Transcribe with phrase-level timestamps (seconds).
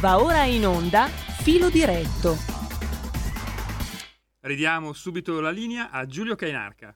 [0.00, 2.34] Va ora in onda Filo diretto.
[4.42, 6.94] Ridiamo subito la linea a Giulio Cainarca.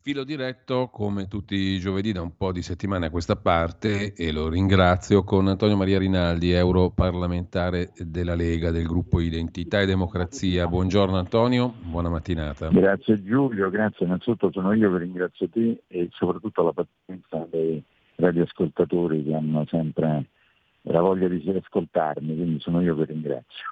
[0.00, 4.32] Filo diretto come tutti i giovedì da un po' di settimane a questa parte e
[4.32, 10.66] lo ringrazio con Antonio Maria Rinaldi, europarlamentare della Lega del gruppo Identità e Democrazia.
[10.66, 12.70] Buongiorno Antonio, buona mattinata.
[12.70, 19.22] Grazie Giulio, grazie innanzitutto sono io che ringrazio te e soprattutto la pazienza dei radioascoltatori
[19.22, 20.30] che hanno sempre
[20.82, 23.64] la voglia di ascoltarmi, quindi sono io che ringrazio.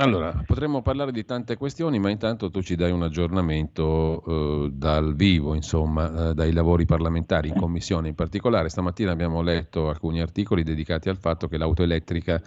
[0.00, 5.16] Allora, potremmo parlare di tante questioni, ma intanto tu ci dai un aggiornamento eh, dal
[5.16, 8.06] vivo, insomma, eh, dai lavori parlamentari in commissione.
[8.06, 12.40] In particolare, stamattina abbiamo letto alcuni articoli dedicati al fatto che l'auto elettrica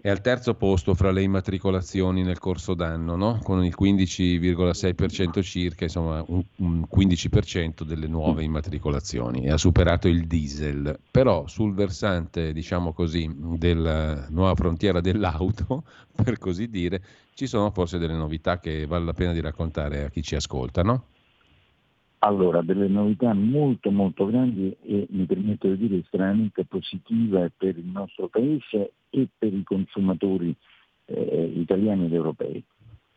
[0.00, 3.40] è al terzo posto fra le immatricolazioni nel corso d'anno, no?
[3.42, 10.26] con il 15,6% circa, insomma un, un 15% delle nuove immatricolazioni e ha superato il
[10.26, 10.98] diesel.
[11.10, 15.84] Però sul versante, diciamo così, della nuova frontiera dell'auto,
[16.14, 17.02] per così dire,
[17.34, 20.82] ci sono forse delle novità che vale la pena di raccontare a chi ci ascolta,
[20.82, 21.04] no?
[22.22, 27.86] Allora, delle novità molto molto grandi e mi permetto di dire estremamente positive per il
[27.86, 30.54] nostro Paese e per i consumatori
[31.06, 32.62] eh, italiani ed europei.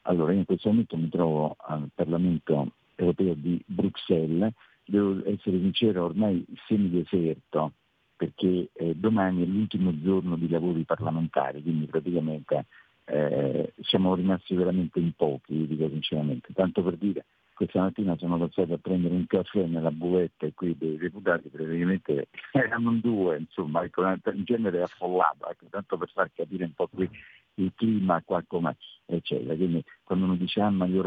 [0.04, 4.54] Allora, in questo momento mi trovo al Parlamento europeo di Bruxelles,
[4.86, 7.74] devo essere sincero, ormai semideserto,
[8.16, 12.68] perché eh, domani è l'ultimo giorno di lavori parlamentari, quindi praticamente
[13.04, 16.54] eh, siamo rimasti veramente in pochi, dico sinceramente.
[16.54, 20.98] Tanto per dire, questa mattina sono passato a prendere un caffè nella buvetta qui dei
[20.98, 26.74] deputati, praticamente erano due, insomma, ecco, in genere affollato, ecco, tanto per far capire un
[26.74, 27.10] po' qui
[27.56, 29.56] il clima qua come eccetera.
[29.56, 31.00] Quindi quando uno dice ah ma gli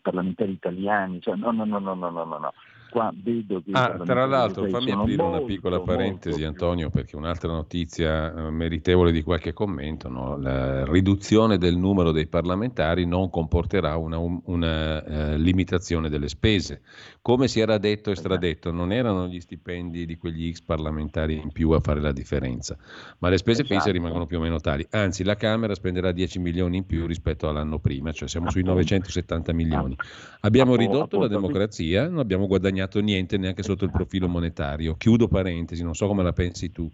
[0.00, 2.52] parlamentari italiani, cioè no no no no no no no,
[2.90, 3.70] qua vedo che...
[3.72, 6.44] Ah, tra l'altro fammi aprire molto, una piccola parentesi.
[6.44, 10.36] Antonio perché un'altra notizia eh, meritevole di qualche commento, no?
[10.38, 16.82] la riduzione del numero dei parlamentari non comporterà una, una uh, limitazione delle spese.
[17.20, 18.28] Come si era detto e esatto.
[18.28, 22.76] stradetto, non erano gli stipendi di quegli X parlamentari in più a fare la differenza,
[23.18, 23.90] ma le spese esatto.
[23.90, 24.86] rimangono più o meno tali.
[24.90, 29.52] Anzi, la Camera spenderà 10 milioni in più rispetto all'anno prima, cioè siamo sui 970
[29.52, 29.96] milioni.
[30.40, 34.96] Abbiamo ridotto la democrazia, non abbiamo guadagnato guadagnato niente neanche sotto il profilo monetario.
[34.96, 36.90] Chiudo parentesi, non so come la pensi tu.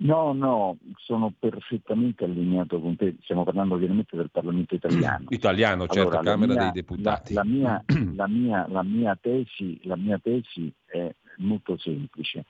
[0.00, 5.26] No, no, sono perfettamente allineato con te, stiamo parlando ovviamente del Parlamento italiano.
[5.30, 7.34] Italiano, certo, allora, Camera mia, dei Deputati.
[7.34, 7.84] La, la, mia,
[8.14, 12.44] la, mia, la, mia tesi, la mia tesi è molto semplice,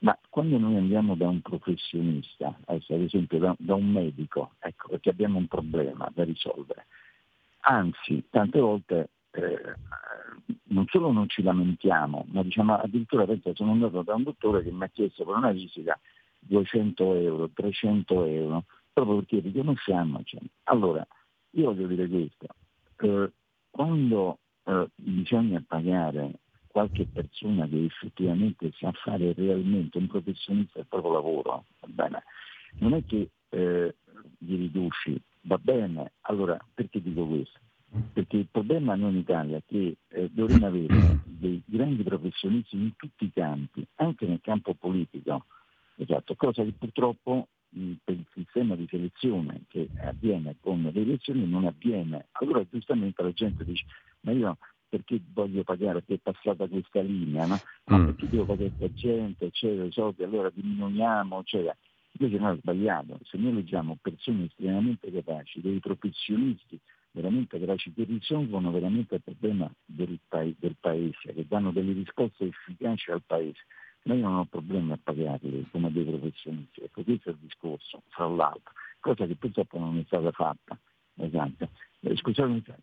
[0.00, 5.08] ma quando noi andiamo da un professionista, ad esempio da, da un medico, ecco, perché
[5.08, 6.86] abbiamo un problema da risolvere,
[7.60, 9.74] anzi, tante volte eh,
[10.70, 14.70] non solo non ci lamentiamo, ma diciamo addirittura penso, sono andato da un dottore che
[14.70, 15.98] mi ha chiesto per una visita
[16.40, 20.38] 200 euro, 300 euro, proprio perché riconosciamoci.
[20.64, 21.06] Allora,
[21.50, 22.46] io voglio dire questo,
[22.98, 23.32] eh,
[23.70, 31.12] quando eh, bisogna pagare qualche persona che effettivamente sa fare realmente un professionista del proprio
[31.12, 31.64] lavoro,
[32.78, 33.96] non è che eh,
[34.38, 37.58] gli riduci, va bene, allora perché dico questo?
[38.12, 42.94] Perché il problema noi in Italia è che eh, dovremmo avere dei grandi professionisti in
[42.96, 45.46] tutti i campi, anche nel campo politico,
[45.96, 51.48] esatto, cosa che purtroppo mh, per il sistema di selezione che avviene con le elezioni
[51.48, 52.28] non avviene.
[52.32, 53.84] Allora giustamente la gente dice,
[54.20, 54.56] ma io
[54.88, 57.58] perché voglio pagare, perché è passata questa linea, no?
[57.86, 58.04] ma mm.
[58.06, 61.76] perché devo pagare questa gente, eccetera, i soldi, allora diminuiamo, eccetera.
[62.18, 66.78] Invece noi abbiamo sbagliato, se noi leggiamo persone estremamente capaci, dei professionisti,
[67.12, 72.46] veramente capaci che risolvono veramente il problema del, pa- del, paese, che danno delle risposte
[72.46, 73.60] efficaci al paese.
[74.04, 76.80] Io non ho problemi a pagarli come dei professionisti.
[76.80, 80.78] Ecco, questo è il discorso, fra l'altro, cosa che purtroppo non è stata fatta.
[81.16, 81.68] Esatto.
[82.00, 82.78] Eh, scusate,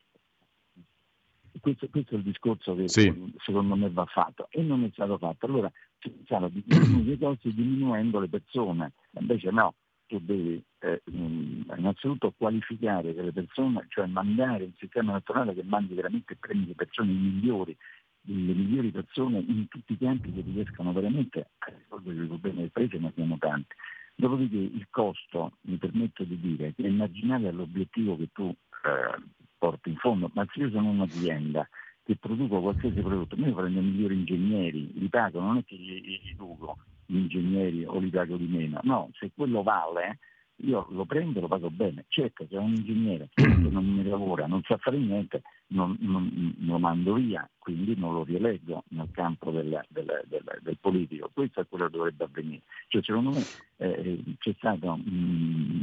[1.60, 3.34] questo, questo, è il discorso che sì.
[3.38, 5.46] secondo me va fatto e non è stato fatto.
[5.48, 9.74] Allora si pensava di diminuire i costi diminuendo le persone, invece no,
[10.08, 16.34] tu devi eh, innanzitutto qualificare delle persone, cioè mandare un sistema nazionale che mandi veramente
[16.34, 17.76] e prendi le persone migliori,
[18.22, 22.72] le migliori persone in tutti i campi che riescano veramente a risolvere i problemi del
[22.72, 23.76] paese, ma siamo tanti.
[24.16, 29.22] Dopodiché il costo, mi permetto di dire, è immaginare all'obiettivo che tu eh,
[29.58, 31.68] porti in fondo, ma se io sono un'azienda
[32.04, 36.02] che produco qualsiasi prodotto, io prendo i migliori ingegneri, li pago, non è che li,
[36.02, 36.78] li riduco,
[37.08, 38.80] gli ingegneri o li pago di meno.
[38.84, 40.20] No, se quello vale,
[40.58, 42.06] io lo prendo e lo pago bene.
[42.08, 46.80] Certo, se un ingegnere che non mi lavora, non sa fare niente, non, non, lo
[46.80, 51.30] mando via, quindi non lo rieleggo nel campo del, del, del, del politico.
[51.34, 52.62] Questo è quello che dovrebbe avvenire.
[52.88, 53.44] Cioè, secondo me
[53.78, 55.82] eh, c'è stata mm,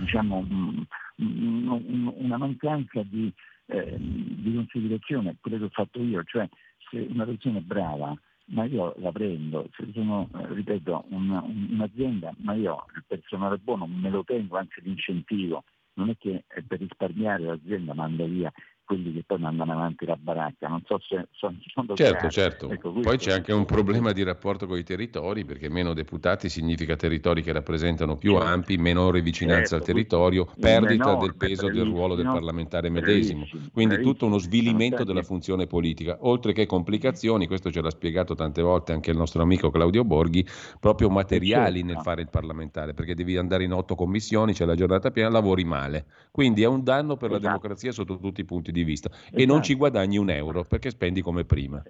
[0.00, 3.32] diciamo, mm, una mancanza di,
[3.66, 6.48] eh, di considerazione, quello che ho fatto io, cioè
[6.90, 8.16] se una persona è brava
[8.48, 13.86] ma io la prendo, se sono, eh, ripeto, una, un'azienda, ma io il personale buono
[13.86, 15.64] me lo tengo, anzi l'incentivo,
[15.94, 18.52] non è che per risparmiare l'azienda manda via
[18.88, 20.66] quelli che poi mandano avanti la baracca.
[20.66, 22.70] Non so se sono, sono Certo, certo.
[22.70, 26.96] Ecco, poi c'è anche un problema di rapporto con i territori, perché meno deputati significa
[26.96, 28.46] territori che rappresentano più certo.
[28.46, 29.74] ampi, minore vicinanza certo.
[29.76, 33.46] al territorio, perdita del peso del ruolo del parlamentare medesimo.
[33.74, 38.62] Quindi tutto uno svilimento della funzione politica, oltre che complicazioni, questo ce l'ha spiegato tante
[38.62, 40.46] volte anche il nostro amico Claudio Borghi,
[40.80, 41.92] proprio materiali certo.
[41.92, 45.64] nel fare il parlamentare, perché devi andare in otto commissioni, c'è la giornata piena, lavori
[45.64, 46.06] male.
[46.30, 47.42] Quindi è un danno per esatto.
[47.42, 49.36] la democrazia sotto tutti i punti di di vista esatto.
[49.36, 49.88] e non ci esatto.
[49.88, 51.82] guadagni un euro perché spendi come prima.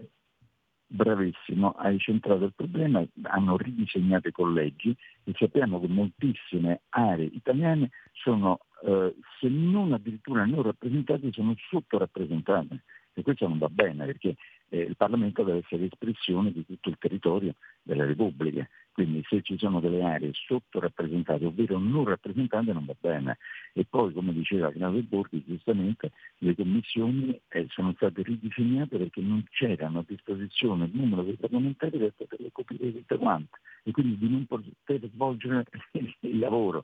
[0.90, 7.90] Bravissimo, hai centrato il problema, hanno ridisegnato i collegi e sappiamo che moltissime aree italiane
[8.12, 14.36] sono, eh, se non addirittura non rappresentate, sono sottorappresentate e questo non va bene perché
[14.68, 18.68] eh, il Parlamento deve essere espressione di tutto il territorio della Repubblica
[18.98, 23.38] quindi se ci sono delle aree sottorappresentate, ovvero non rappresentate, non va bene.
[23.72, 29.44] E poi, come diceva Claudio Borghi, giustamente le commissioni eh, sono state ridisegnate perché non
[29.50, 33.60] c'erano a disposizione il numero dei parlamentari per poterle coprire tutte quante.
[33.84, 36.82] E quindi di non poter svolgere il lavoro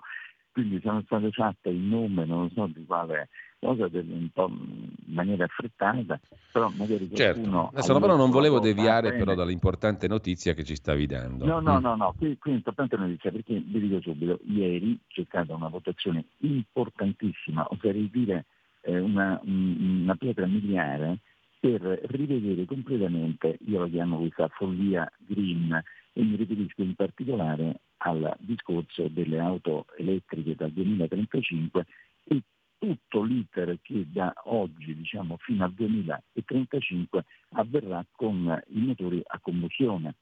[0.54, 3.28] quindi sono state fatte in nome, non so di quale
[3.58, 6.20] cosa, un po' in maniera affrettata,
[6.52, 7.70] però magari certo.
[7.72, 11.44] Adesso però non volevo deviare però dall'importante notizia che ci stavi dando.
[11.44, 11.82] No, no, mm.
[11.82, 15.68] no, no, qui, qui è importante notizia perché vi dico subito, ieri c'è stata una
[15.68, 18.44] votazione importantissima, oserei dire
[18.82, 21.18] eh, una, una pietra miliare
[21.58, 28.34] per rivedere completamente, io la chiamo questa follia green, e mi riferisco in particolare al
[28.38, 31.86] discorso delle auto elettriche dal 2035
[32.24, 32.42] e
[32.78, 40.16] tutto l'iter che da oggi diciamo, fino al 2035 avverrà con i motori a combustione.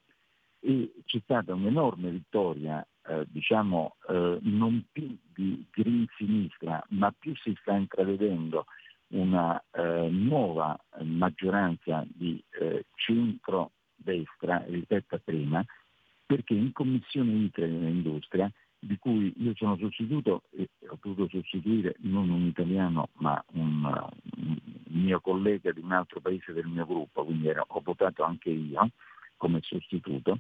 [0.61, 7.35] E c'è stata un'enorme vittoria, eh, diciamo eh, non più di green sinistra, ma più
[7.35, 8.67] si sta intravedendo
[9.09, 15.65] una eh, nuova maggioranza di eh, centro-destra rispetto a prima,
[16.33, 22.31] perché in commissione ITRE nell'industria, di cui io sono sostituto e ho potuto sostituire non
[22.31, 23.85] un italiano ma un,
[24.37, 24.57] un
[24.87, 28.89] mio collega di un altro paese del mio gruppo, quindi ero, ho votato anche io
[29.37, 30.39] come sostituto,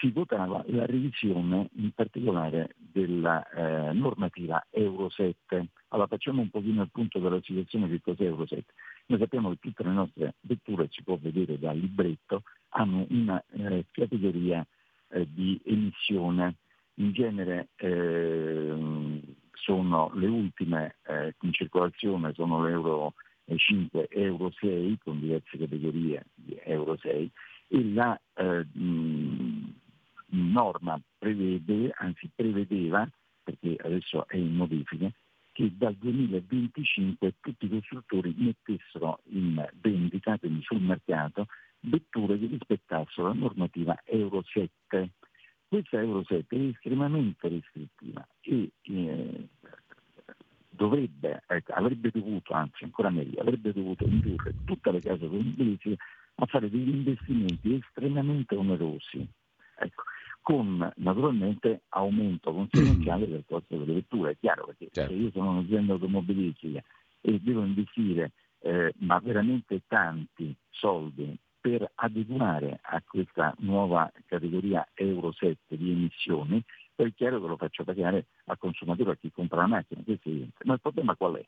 [0.00, 5.66] si votava la revisione in particolare della eh, normativa Euro 7.
[5.88, 8.64] Allora facciamo un pochino il punto della situazione che cos'è Euro 7.
[9.06, 13.86] Noi sappiamo che tutte le nostre vetture, si può vedere dal libretto, hanno una eh,
[13.92, 14.66] categoria
[15.12, 16.56] eh, di emissione.
[16.94, 19.20] In genere eh,
[19.52, 23.14] sono le ultime eh, in circolazione, sono l'Euro
[23.54, 27.30] 5 e Euro 6 con diverse categorie di Euro 6
[27.68, 29.72] e la mh,
[30.32, 33.08] norma prevede, anzi prevedeva,
[33.42, 35.10] perché adesso è in modifica,
[35.52, 41.46] che dal 2025 tutti i costruttori mettessero in vendita, quindi sul mercato,
[41.82, 45.10] vetture che rispettassero la normativa Euro 7.
[45.68, 49.48] Questa Euro 7 è estremamente restrittiva e eh,
[50.68, 55.96] dovrebbe, ecco, avrebbe dovuto, anzi ancora meglio, avrebbe dovuto indurre tutte le case automobilistiche
[56.36, 59.26] a fare degli investimenti estremamente onerosi.
[59.78, 60.02] Ecco,
[60.42, 64.32] con naturalmente aumento conseguenziale del costo delle vetture.
[64.32, 65.12] È chiaro perché certo.
[65.12, 66.82] se io sono un'azienda automobilistica
[67.20, 75.30] e devo investire eh, ma veramente tanti soldi per adeguare a questa nuova categoria Euro
[75.32, 79.60] 7 di emissioni, poi è chiaro che lo faccio pagare al consumatore, a chi compra
[79.60, 80.64] la macchina, questo è evidente.
[80.64, 81.46] Ma il problema qual è?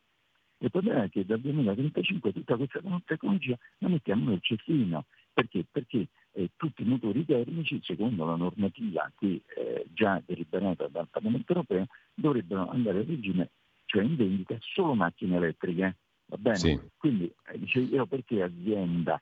[0.58, 5.06] Il problema è che dal 2035 tutta questa tecnologia la mettiamo nel cestino.
[5.32, 5.66] Perché?
[5.68, 11.52] Perché eh, tutti i motori termici, secondo la normativa che eh, già deliberata dal Parlamento
[11.52, 13.50] europeo, dovrebbero andare a regime,
[13.86, 15.96] cioè in vendita, solo macchine elettriche.
[16.26, 16.56] Va bene?
[16.56, 16.80] Sì.
[16.96, 19.20] Quindi eh, dice io perché azienda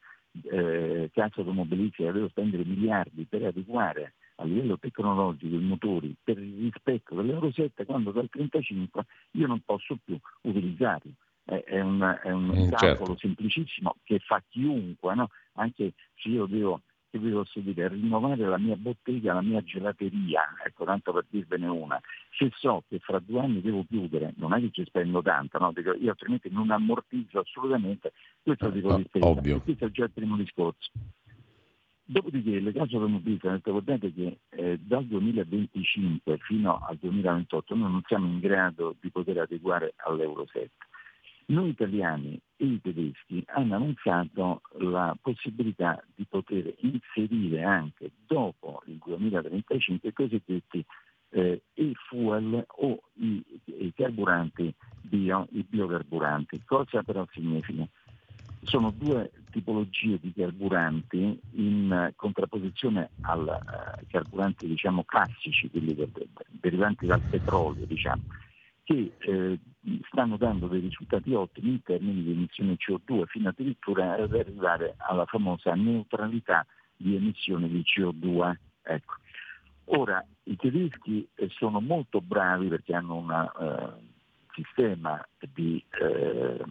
[0.51, 6.71] eh, casa automobilistica devo spendere miliardi per adeguare a livello tecnologico i motori per il
[6.71, 11.15] rispetto dell'Euro 7 quando dal 35 io non posso più utilizzarli.
[11.45, 13.17] È, è un, è un eh, calcolo certo.
[13.17, 15.29] semplicissimo che fa chiunque, no?
[15.55, 20.45] anche se io devo che vi posso dire, rinnovare la mia bottega, la mia gelateria,
[20.65, 22.01] ecco, tanto per dirvene una.
[22.31, 25.73] Se so che fra due anni devo chiudere, non è che ci spendo tanto, no?
[25.73, 29.27] Dico, io altrimenti non ammortizzo assolutamente questo tipo di spesa.
[29.27, 29.61] Ovvio.
[29.61, 30.91] Questo è già il primo discorso.
[32.05, 38.27] Dopodiché le case automobilistiche, guardate che eh, dal 2025 fino al 2028 noi non siamo
[38.27, 40.71] in grado di poter adeguare all'Euro 7
[41.47, 48.99] noi italiani e i tedeschi hanno annunciato la possibilità di poter inserire anche dopo il
[49.05, 50.85] 2035 i cosiddetti
[51.31, 56.63] eh, e-fuel o i, i carburanti bio, i biocarburanti.
[56.65, 57.87] Cosa però significa?
[58.65, 65.97] Sono due tipologie di carburanti in contrapposizione ai uh, carburanti diciamo, classici, quelli
[66.61, 67.85] derivanti dal petrolio.
[67.87, 68.23] Diciamo
[68.85, 69.59] che eh,
[70.07, 75.27] stanno dando dei risultati ottimi in termini di emissione CO2, fino addirittura ad arrivare alla
[75.27, 76.65] famosa neutralità
[76.97, 78.55] di emissione di CO2.
[78.83, 79.15] Ecco.
[79.87, 86.65] Ora, i tedeschi eh, sono molto bravi perché hanno un uh, sistema di, uh,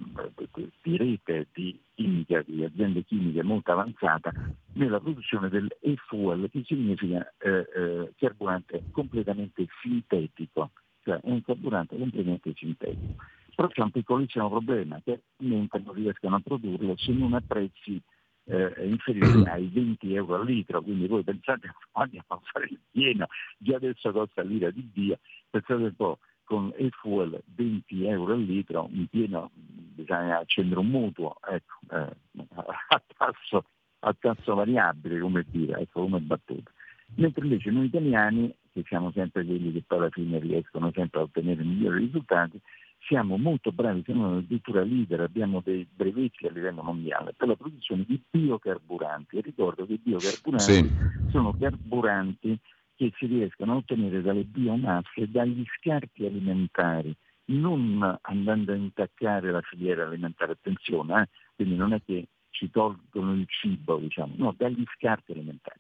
[0.82, 4.32] di, rete di chimica, di aziende chimiche molto avanzata
[4.74, 10.72] nella produzione del e-fuel, che significa uh, carburante completamente sintetico
[11.04, 13.24] cioè è un carburante completamente sintetico.
[13.56, 18.02] Però c'è un piccolissimo problema, che attualmente non riescono a produrlo se non a prezzi
[18.46, 23.28] eh, inferiori ai 20 euro al litro, quindi voi pensate andiamo a fare il pieno,
[23.58, 28.44] già adesso costa l'ira di Dio, pensate un po', con il fuel 20 euro al
[28.44, 32.16] litro, un pieno bisogna accendere un mutuo, ecco, eh,
[32.90, 33.66] a, tasso,
[34.00, 36.72] a, tasso, variabile come dire, ecco come battuta.
[37.16, 41.24] Mentre invece noi italiani che siamo sempre quelli che poi alla fine riescono sempre a
[41.24, 42.60] ottenere migliori risultati,
[43.08, 48.06] siamo molto bravi, siamo addirittura leader, abbiamo dei brevetti a livello mondiale per la produzione
[48.06, 49.38] di biocarburanti.
[49.38, 50.92] E ricordo che i biocarburanti sì.
[51.30, 52.58] sono carburanti
[52.96, 57.14] che si riescono a ottenere dalle biomasse, dagli scarti alimentari,
[57.46, 60.54] non andando a intaccare la filiera alimentare.
[60.54, 61.30] Attenzione, eh?
[61.56, 65.80] quindi non è che ci tolgono il cibo, diciamo, no, dagli scarti alimentari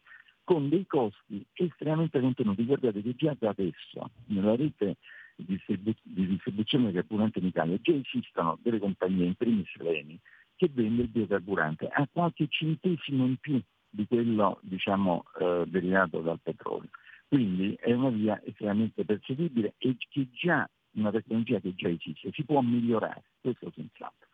[0.52, 2.66] con dei costi estremamente contenuti.
[2.66, 4.98] Guardate che già da adesso nella rete
[5.38, 10.20] di, distribu- di distribuzione di carburante in Italia già esistono delle compagnie, in primis Leni,
[10.58, 16.42] che vende il biocarburante a qualche centesimo in più di quello diciamo, eh, derivato dal
[16.44, 16.90] petrolio.
[17.30, 22.44] Quindi è una via estremamente percepibile e che già una tecnologia che già esiste, si
[22.44, 24.28] può migliorare, questo senz'altro.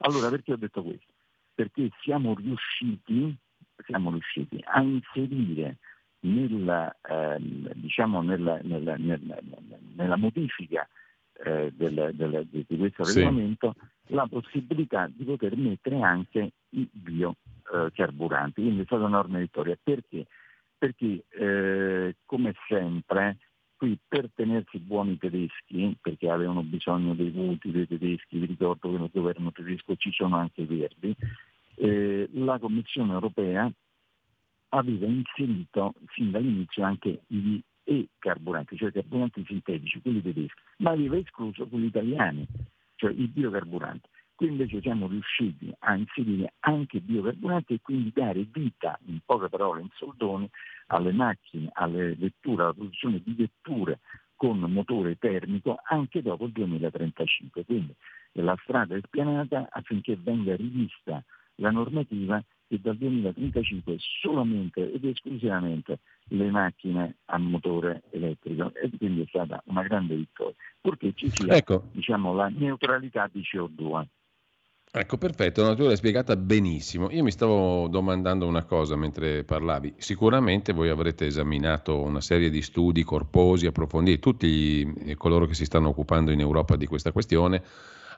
[0.00, 1.10] Allora perché ho detto questo?
[1.54, 3.34] Perché siamo riusciti
[3.84, 5.78] siamo riusciti a inserire
[6.20, 7.38] nella, eh,
[7.74, 10.88] diciamo nella, nella, nella modifica
[11.44, 13.18] eh, del, del, di questo sì.
[13.18, 13.74] regolamento
[14.08, 18.60] la possibilità di poter mettere anche i biocarburanti.
[18.62, 19.76] Quindi è stata una norma vittoria.
[19.82, 20.26] Perché?
[20.76, 23.38] Perché eh, come sempre
[23.76, 28.98] qui per tenersi buoni tedeschi, perché avevano bisogno dei voti dei tedeschi, vi ricordo che
[28.98, 31.14] nel governo tedesco ci sono anche i verdi,
[31.76, 33.70] la Commissione europea
[34.70, 41.16] aveva inserito fin dall'inizio anche gli e-carburanti, cioè i carburanti sintetici, quelli tedeschi, ma aveva
[41.16, 42.46] escluso quelli italiani,
[42.96, 44.08] cioè i biocarburanti.
[44.34, 49.82] Qui invece siamo riusciti a inserire anche biocarburanti e quindi dare vita, in poche parole,
[49.82, 50.48] in soldoni,
[50.88, 54.00] alle macchine, alle vetture, alla produzione di vetture
[54.34, 57.64] con motore termico anche dopo il 2035.
[57.64, 57.94] Quindi
[58.32, 61.22] la strada è spianata affinché venga rivista
[61.56, 69.22] la normativa che dal 2035 solamente ed esclusivamente le macchine a motore elettrico e quindi
[69.22, 71.84] è stata una grande vittoria, purché ci sia ecco.
[71.92, 74.06] diciamo, la neutralità di CO2.
[74.96, 77.10] Ecco, perfetto, tu l'hai spiegata benissimo.
[77.10, 79.94] Io mi stavo domandando una cosa mentre parlavi.
[79.96, 85.88] Sicuramente voi avrete esaminato una serie di studi corposi, approfonditi, tutti coloro che si stanno
[85.88, 87.60] occupando in Europa di questa questione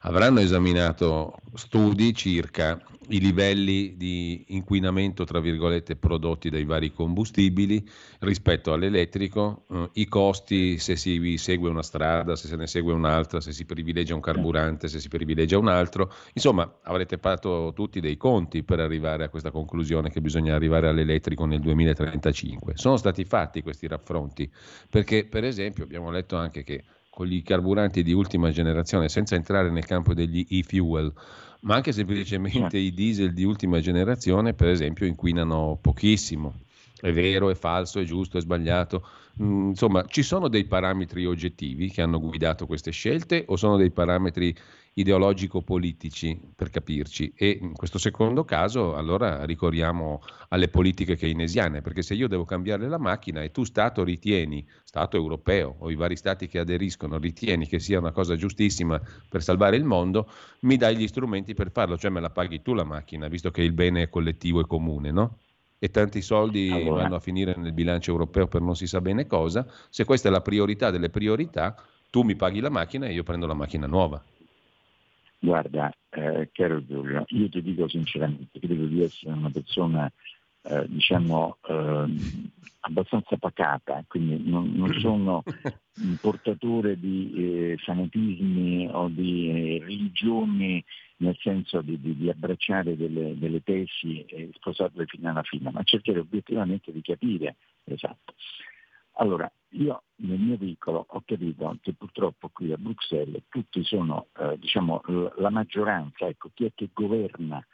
[0.07, 7.85] avranno esaminato studi circa i livelli di inquinamento, tra virgolette, prodotti dai vari combustibili
[8.21, 13.41] rispetto all'elettrico, eh, i costi se si segue una strada, se se ne segue un'altra,
[13.41, 16.13] se si privilegia un carburante, se si privilegia un altro.
[16.33, 21.45] Insomma, avrete fatto tutti dei conti per arrivare a questa conclusione che bisogna arrivare all'elettrico
[21.47, 22.73] nel 2035.
[22.77, 24.51] Sono stati fatti questi raffronti
[24.91, 26.83] perché, per esempio, abbiamo letto anche che
[27.17, 31.11] con gli carburanti di ultima generazione, senza entrare nel campo degli e-fuel,
[31.61, 36.53] ma anche semplicemente i diesel di ultima generazione, per esempio, inquinano pochissimo.
[37.01, 39.03] è vero, è falso, è giusto, è sbagliato.
[39.43, 43.91] Mm, insomma, ci sono dei parametri oggettivi che hanno guidato queste scelte o sono dei
[43.91, 44.55] parametri
[44.99, 47.31] ideologico-politici, per capirci?
[47.37, 52.89] E in questo secondo caso, allora ricorriamo alle politiche keynesiane, perché se io devo cambiare
[52.89, 57.67] la macchina e tu Stato ritieni, Stato europeo o i vari Stati che aderiscono, ritieni
[57.67, 58.99] che sia una cosa giustissima
[59.29, 62.73] per salvare il mondo, mi dai gli strumenti per farlo, cioè me la paghi tu
[62.73, 65.39] la macchina, visto che il bene è collettivo e comune, no?
[65.79, 67.03] e tanti soldi allora.
[67.03, 70.33] vanno a finire nel bilancio europeo per non si sa bene cosa, se questa è
[70.33, 71.75] la priorità delle priorità,
[72.09, 74.25] tu mi paghi la macchina e io prendo la macchina nuova.
[75.47, 80.13] Guarda, eh, caro Giulio, io ti dico sinceramente, credo di essere una persona
[80.63, 82.05] eh, diciamo eh,
[82.81, 85.45] abbastanza pacata, quindi non, non sono
[86.03, 90.85] un portatore di eh, fanatismi o di religioni
[91.19, 95.81] nel senso di, di, di abbracciare delle, delle, tesi e sposarle fino alla fine, ma
[95.85, 98.35] cercare obiettivamente di capire esatto.
[99.19, 104.59] Allora, io nel mio piccolo ho capito che purtroppo qui a Bruxelles tutti sono, eh,
[104.59, 105.01] diciamo,
[105.37, 107.65] la maggioranza, ecco, chi è che governa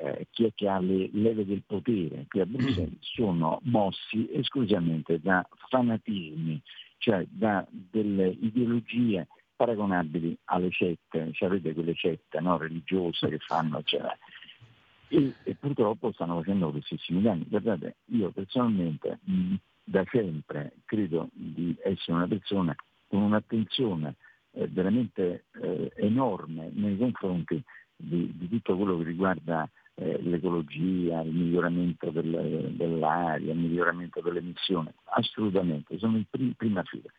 [0.00, 3.00] eh, chi è che ha le leve del potere qui a Bruxelles mm.
[3.00, 6.60] sono mossi esclusivamente da fanatismi,
[6.98, 9.26] cioè da delle ideologie
[9.56, 14.02] paragonabili alle sette, cioè avete quelle sette no, religiose che fanno, cioè,
[15.08, 17.46] e, e, purtroppo stanno facendo grossissimi danni.
[17.48, 19.54] Guardate, io personalmente mh,
[19.88, 22.74] da sempre credo di essere una persona
[23.06, 24.16] con un'attenzione
[24.52, 27.62] eh, veramente eh, enorme nei confronti
[27.96, 34.40] di, di, tutto quello che riguarda eh, l'ecologia, il miglioramento del, dell'aria, il miglioramento delle
[34.40, 37.10] emissioni, assolutamente, sono in prim- prima fila.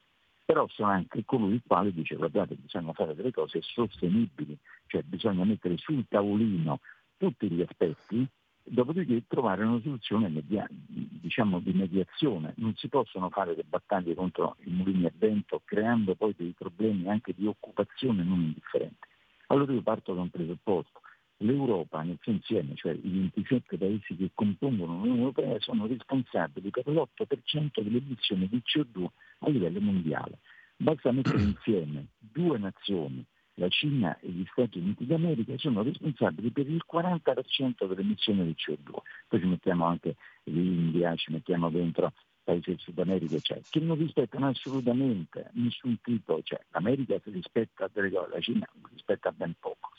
[0.46, 4.58] Però sono anche colui il quale dice guardate bisogna fare delle cose sostenibili,
[4.88, 6.80] cioè bisogna mettere sul tavolino
[7.18, 8.28] tutti gli aspetti,
[8.70, 12.54] dopodiché trovare una soluzione media- diciamo di mediazione.
[12.58, 17.10] Non si possono fare le battaglie contro i mulini a vento creando poi dei problemi
[17.10, 19.08] anche di occupazione non indifferenti.
[19.48, 21.02] Allora io parto da un presupposto
[21.40, 26.88] l'Europa nel suo insieme, cioè i 27 paesi che compongono l'Unione Europea, sono responsabili per
[26.88, 29.06] l'8% delle emissioni di CO2
[29.40, 30.40] a livello mondiale.
[30.76, 33.24] Basta mettere insieme due nazioni,
[33.60, 38.56] la Cina e gli Stati Uniti d'America, sono responsabili per il 40% delle emissioni di
[38.58, 38.92] CO2.
[39.28, 42.14] Poi ci mettiamo anche l'India, ci mettiamo dentro
[42.44, 47.90] paesi del Sud America, eccetera, che non rispettano assolutamente nessun tipo, cioè l'America si rispetta
[47.94, 49.90] delle cose, la Cina rispetta ben poco.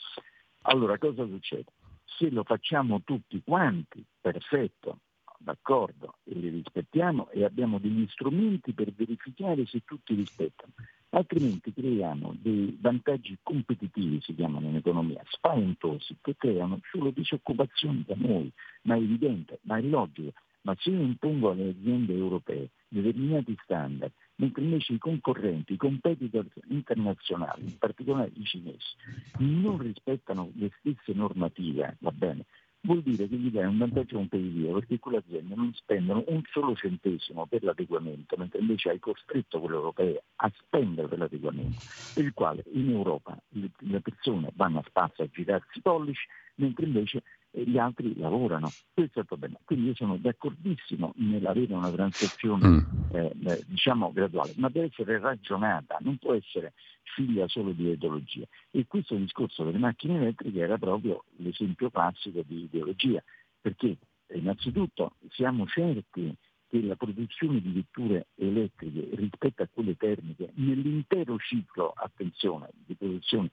[0.63, 1.71] Allora cosa succede?
[2.03, 4.99] Se lo facciamo tutti quanti, perfetto,
[5.37, 10.73] d'accordo, e li rispettiamo e abbiamo degli strumenti per verificare se tutti rispettano,
[11.11, 18.15] altrimenti creiamo dei vantaggi competitivi, si chiamano in economia, spaventosi, che creano solo disoccupazione da
[18.17, 18.51] noi,
[18.83, 20.33] ma è evidente, ma è logico.
[20.63, 26.45] Ma se io impongo alle aziende europee determinati standard mentre invece i concorrenti, i competitor
[26.67, 28.95] internazionali, in particolare i cinesi,
[29.39, 32.45] non rispettano le stesse normative, va bene,
[32.81, 36.75] vuol dire che gli dai un vantaggio competitivo perché quelle aziende non spendono un solo
[36.75, 41.79] centesimo per l'adeguamento, mentre invece hai costretto quelle europee a spendere per l'adeguamento,
[42.13, 46.85] per il quale in Europa le, persone vanno a spasso a girarsi i pollici, mentre
[46.85, 48.71] invece e gli altri lavorano.
[48.93, 49.57] Questo è il problema.
[49.63, 52.79] Quindi io sono d'accordissimo nell'avere una transizione mm.
[53.11, 58.45] eh, eh, diciamo graduale, ma deve essere ragionata, non può essere figlia solo di ideologia.
[58.71, 63.21] E questo discorso delle macchine elettriche era proprio l'esempio classico di ideologia,
[63.59, 63.97] perché
[64.33, 66.33] innanzitutto siamo certi
[66.67, 73.49] che la produzione di vetture elettriche rispetto a quelle termiche nell'intero ciclo, attenzione, di produzione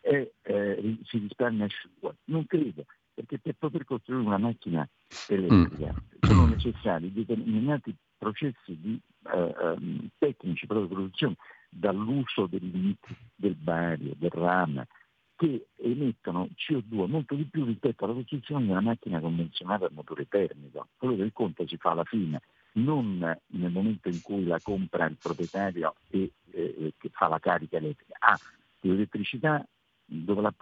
[0.00, 2.14] è, eh, si risparmia asciugua.
[2.24, 4.88] Non credo perché per poter costruire una macchina
[5.28, 6.28] elettrica mm.
[6.28, 9.00] sono necessari determinati processi di,
[9.32, 11.36] eh, um, tecnici proprio di produzione,
[11.68, 12.96] dall'uso del,
[13.34, 14.86] del bario, del rame,
[15.36, 20.28] che emettono CO2 molto di più rispetto alla costruzione di una macchina convenzionale a motore
[20.28, 20.88] termico.
[20.96, 22.40] Quello del conto si fa alla fine,
[22.74, 27.78] non nel momento in cui la compra il proprietario e eh, che fa la carica
[27.78, 28.14] elettrica.
[28.20, 28.38] Ha
[28.82, 29.66] l'elettricità
[30.26, 30.54] la,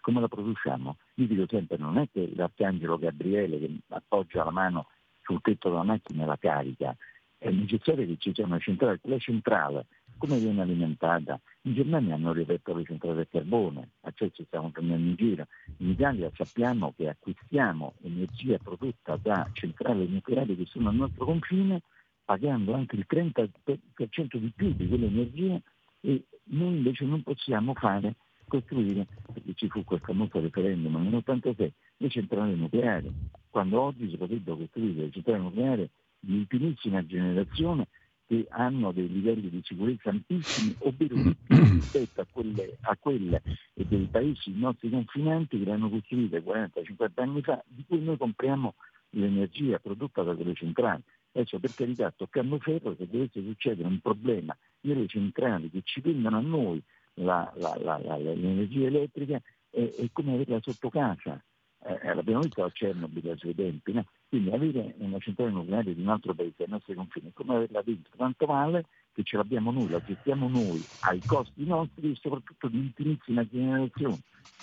[0.00, 0.96] come la produciamo?
[1.14, 4.86] Io dico sempre, non è che l'arcangelo Gabriele che appoggia la mano
[5.22, 6.96] sul tetto della macchina e la carica,
[7.38, 8.98] è necessario che ci sia una centrale.
[9.02, 9.86] La centrale,
[10.16, 11.40] come viene alimentata?
[11.62, 15.46] In Germania hanno riaperto le centrali del carbone, a ciò ci stiamo prendendo in giro.
[15.78, 21.82] In Italia sappiamo che acquistiamo energia prodotta da centrali nucleari che sono al nostro confine,
[22.24, 25.60] pagando anche il 30% di più di quell'energia
[26.00, 28.16] e noi invece non possiamo fare
[28.48, 33.12] costruire, perché ci fu quel famoso referendum nel 1986, le centrali nucleari.
[33.50, 37.86] Quando oggi si potrebbero costruire le centrali nucleari di ultimissima generazione
[38.26, 41.14] che hanno dei livelli di sicurezza altissimi, ovvero
[41.48, 47.42] rispetto a quelle, a quelle dei paesi nostri confinanti che le hanno costruite 40-50 anni
[47.42, 48.74] fa, di cui noi compriamo
[49.10, 51.02] l'energia prodotta da quelle centrali.
[51.32, 56.36] Adesso per carità toccando ferro, se dovesse succedere un problema nelle centrali che ci vendono
[56.36, 56.82] a noi
[57.24, 61.42] l'energia elettrica, è, è come averla sotto casa
[61.84, 64.04] eh, eh, l'abbiamo visto a Chernobyl ai suoi tempi, no?
[64.28, 67.82] quindi avere una centrale nucleare di un altro paese ai nostri confini è come averla
[67.82, 72.68] dentro, tanto vale che ce l'abbiamo noi, la gestiamo noi ai costi nostri e soprattutto
[72.68, 74.18] di ultimissima generazione.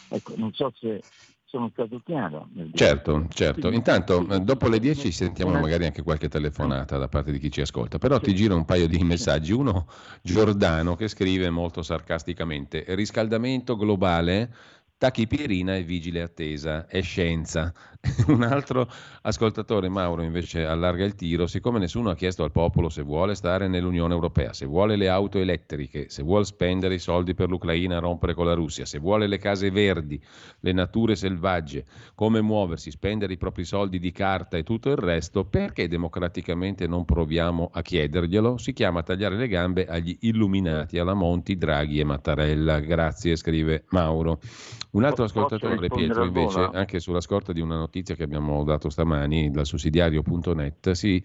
[0.10, 1.02] Ecco, non so se
[1.56, 2.50] sono stato chiaro.
[2.74, 3.72] Certo, certo.
[3.72, 7.62] Intanto, sì, dopo le 10 sentiamo magari anche qualche telefonata da parte di chi ci
[7.62, 9.54] ascolta, però ti giro un paio di messaggi.
[9.54, 9.88] Uno,
[10.22, 14.54] Giordano, che scrive molto sarcasticamente, riscaldamento globale
[14.98, 17.74] tachipirina e vigile attesa, è scienza.
[18.28, 18.90] Un altro
[19.24, 23.68] ascoltatore, Mauro, invece allarga il tiro, siccome nessuno ha chiesto al popolo se vuole stare
[23.68, 28.00] nell'Unione Europea, se vuole le auto elettriche, se vuole spendere i soldi per l'Ucraina a
[28.00, 30.22] rompere con la Russia, se vuole le case verdi,
[30.60, 35.46] le nature selvagge, come muoversi, spendere i propri soldi di carta e tutto il resto,
[35.46, 38.58] perché democraticamente non proviamo a chiederglielo?
[38.58, 42.80] Si chiama tagliare le gambe agli illuminati, alla Monti, Draghi e Mattarella.
[42.80, 44.40] Grazie, scrive Mauro.
[44.92, 49.52] Un altro ascoltatore, Pietro, invece, anche sulla scorta di una notizia che abbiamo dato stamani
[49.52, 51.24] dal sussidiario.net, si,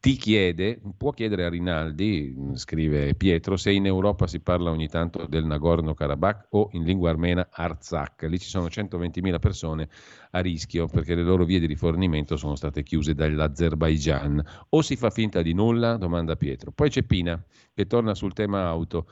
[0.00, 5.26] ti chiede, può chiedere a Rinaldi, scrive Pietro, se in Europa si parla ogni tanto
[5.26, 8.22] del Nagorno-Karabakh o in lingua armena Artsakh.
[8.22, 9.88] Lì ci sono 120.000 persone
[10.32, 14.44] a rischio perché le loro vie di rifornimento sono state chiuse dall'Azerbaigian.
[14.70, 15.96] O si fa finta di nulla?
[15.96, 16.72] Domanda Pietro.
[16.72, 17.40] Poi c'è Pina
[17.72, 19.06] che torna sul tema auto.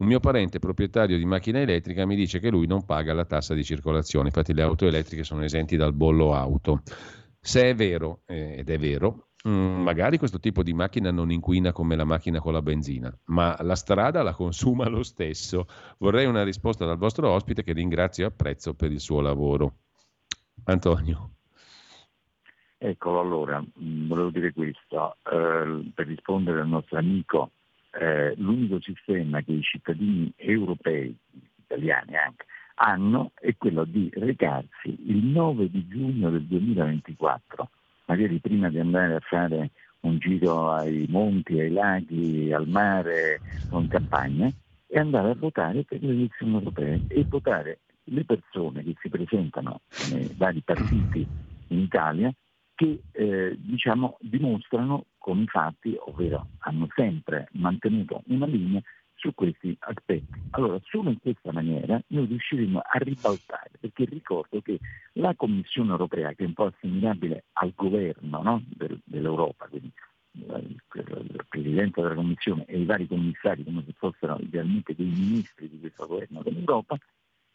[0.00, 3.52] Un mio parente proprietario di macchina elettrica mi dice che lui non paga la tassa
[3.52, 6.82] di circolazione, infatti le auto elettriche sono esenti dal bollo auto.
[7.40, 11.32] Se è vero, eh, ed è vero, mh, mm, magari questo tipo di macchina non
[11.32, 15.66] inquina come la macchina con la benzina, ma la strada la consuma lo stesso.
[15.98, 19.78] Vorrei una risposta dal vostro ospite che ringrazio e apprezzo per il suo lavoro.
[20.66, 21.30] Antonio.
[22.78, 27.50] Eccolo allora, mm, volevo dire questo, eh, per rispondere al nostro amico
[27.98, 31.14] eh, l'unico sistema che i cittadini europei,
[31.56, 37.68] italiani anche, hanno è quello di recarsi il 9 di giugno del 2024,
[38.06, 43.80] magari prima di andare a fare un giro ai monti, ai laghi, al mare o
[43.80, 44.48] in campagna,
[44.86, 49.80] e andare a votare per le elezioni europee e votare le persone che si presentano
[50.10, 51.26] nei vari partiti
[51.68, 52.32] in Italia
[52.78, 58.80] che eh, diciamo, dimostrano con i fatti, ovvero hanno sempre mantenuto una linea
[59.16, 60.40] su questi aspetti.
[60.50, 64.78] Allora, solo in questa maniera noi riusciremo a ribaltare, perché ricordo che
[65.14, 68.62] la Commissione europea, che è un po' assimilabile al governo no?
[68.68, 69.90] Del, dell'Europa, quindi
[70.48, 75.68] eh, il Presidente della Commissione e i vari commissari come se fossero idealmente dei ministri
[75.68, 76.96] di questo governo dell'Europa,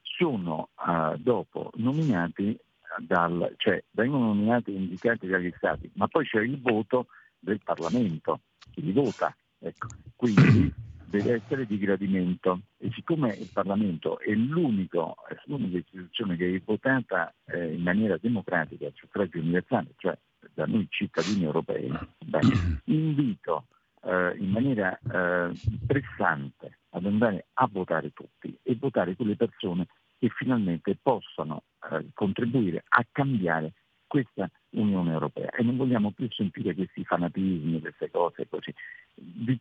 [0.02, 2.60] sono uh, dopo nominati
[3.00, 7.08] dal, cioè vengono nominati e indicati dagli Stati, ma poi c'è il voto
[7.40, 9.36] del Parlamento, che li vota.
[9.60, 9.88] Ecco.
[10.16, 10.74] Quindi
[11.14, 15.14] deve essere di gradimento e siccome il Parlamento è, l'unica
[15.46, 20.18] istituzione che è votata eh, in maniera democratica, a suffragio universale, cioè
[20.54, 21.92] da noi cittadini europei,
[22.26, 22.40] beh,
[22.86, 23.68] invito
[24.04, 25.52] eh, in maniera eh,
[25.86, 29.88] pressante ad andare a votare tutti e votare quelle persone
[30.24, 33.74] che finalmente possano eh, contribuire a cambiare
[34.08, 38.74] questa Unione Europea e non vogliamo più sentire questi fanatismi, queste cose così.
[39.14, 39.60] Di,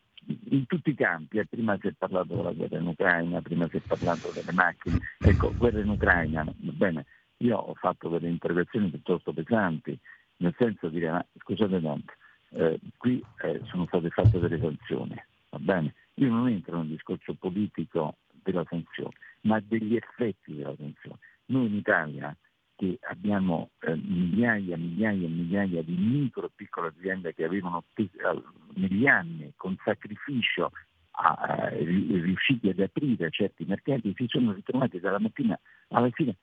[0.51, 3.79] in tutti i campi, eh, prima si è parlato della guerra in Ucraina, prima si
[3.79, 7.07] è parlato delle macchine, ecco, guerra in Ucraina, bene,
[7.39, 9.99] io ho fatto delle interrogazioni piuttosto pesanti,
[10.37, 12.13] nel senso di dire, ma, scusate tanto,
[12.51, 15.93] eh, qui eh, sono state fatte delle sanzioni, va bene?
[16.15, 21.19] Io non entro nel discorso politico della sanzione, ma degli effetti della sanzione.
[21.47, 22.37] Noi in Italia
[22.77, 27.85] che abbiamo eh, migliaia, migliaia e migliaia di micro e piccole aziende che avevano
[28.75, 30.73] negli anni con sacrificio
[31.13, 36.37] a, eh, riusciti ad aprire certi mercati, si sono ritrovati dalla mattina alla fine,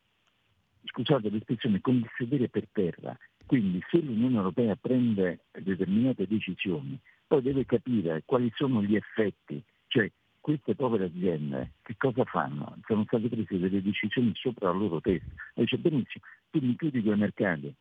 [0.83, 3.17] scusate l'espressione, con il sedere per terra.
[3.45, 10.09] Quindi se l'Unione Europea prende determinate decisioni, poi deve capire quali sono gli effetti, cioè
[10.39, 12.77] queste povere aziende che cosa fanno?
[12.85, 15.29] Sono state prese delle decisioni sopra la loro testa.
[15.53, 17.73] E dice benissimo, tu mi chiudi quei mercati.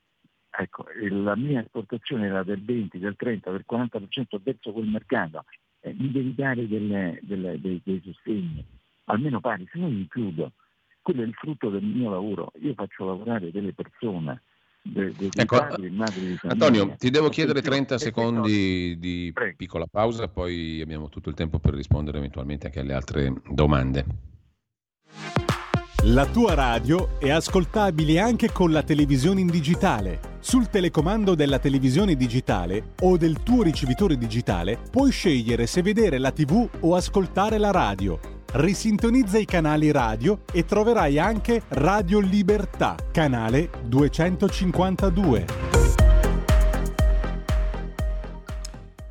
[0.50, 5.44] Ecco, la mia esportazione era del 20, del 30, del 40% verso quel mercato.
[5.80, 8.64] Eh, mi devi dare delle, delle, dei, dei sostegni,
[9.04, 10.52] almeno pari, se no mi chiudo.
[11.00, 12.52] Quello è il frutto del mio lavoro.
[12.60, 14.42] Io faccio lavorare delle persone
[14.90, 20.80] De, de, ecco, padri, madri Antonio, ti devo chiedere 30 secondi di piccola pausa, poi
[20.80, 24.06] abbiamo tutto il tempo per rispondere eventualmente anche alle altre domande.
[26.04, 30.36] La tua radio è ascoltabile anche con la televisione in digitale.
[30.38, 36.30] Sul telecomando della televisione digitale o del tuo ricevitore digitale puoi scegliere se vedere la
[36.30, 38.37] TV o ascoltare la radio.
[38.50, 45.44] Risintonizza i canali radio e troverai anche Radio Libertà, canale 252.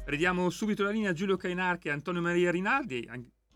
[0.06, 3.08] Ridiamo subito la linea a Giulio Cainarchi e Antonio Maria Rinaldi,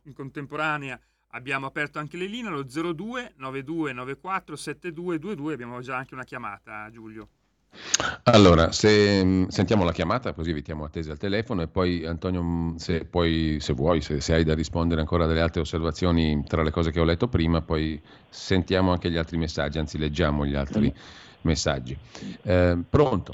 [0.03, 0.99] in contemporanea
[1.33, 6.89] Abbiamo aperto anche le linee allo 02 92 94 7222, abbiamo già anche una chiamata,
[6.91, 7.29] Giulio.
[8.23, 12.75] Allora, se, mm, sentiamo la chiamata così evitiamo attese al telefono e poi Antonio, mm,
[12.75, 16.71] se, poi, se vuoi, se, se, hai da rispondere ancora delle altre osservazioni tra le
[16.71, 20.93] cose che ho letto prima, poi sentiamo anche gli altri messaggi, anzi leggiamo gli altri
[21.41, 21.97] messaggi.
[22.43, 23.33] Eh, pronto?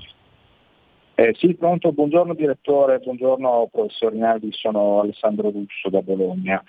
[1.16, 6.64] Eh, sì, pronto, buongiorno direttore, buongiorno professor Rinaldi, sono Alessandro Russo da Bologna.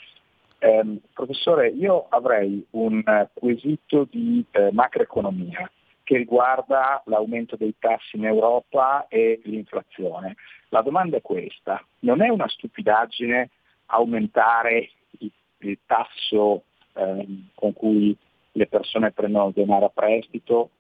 [0.59, 3.03] Eh, professore, io avrei un
[3.35, 5.71] quesito di eh, macroeconomia
[6.09, 10.37] che riguarda l'aumento dei tassi in Europa e l'inflazione.
[10.71, 13.51] La domanda è questa, non è una stupidaggine
[13.89, 16.63] aumentare il, il tasso
[16.95, 18.17] eh, con cui
[18.53, 20.71] le persone prendono denaro a prestito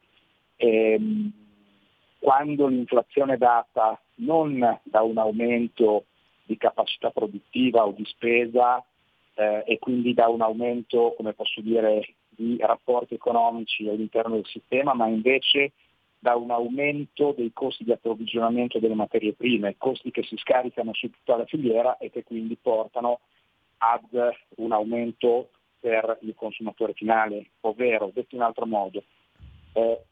[0.56, 1.30] ehm,
[2.18, 6.06] quando l'inflazione è data non da un aumento
[6.44, 8.82] di capacità produttiva o di spesa,
[9.34, 14.94] eh, e quindi da un aumento, come posso dire, di rapporti economici all'interno del sistema,
[14.94, 15.72] ma invece
[16.20, 21.10] da un aumento dei costi di approvvigionamento delle materie prime, costi che si scaricano su
[21.10, 23.20] tutta la filiera e che quindi portano
[23.78, 24.04] ad
[24.56, 29.02] un aumento per il consumatore finale, ovvero, detto in altro modo,
[29.72, 30.02] eh,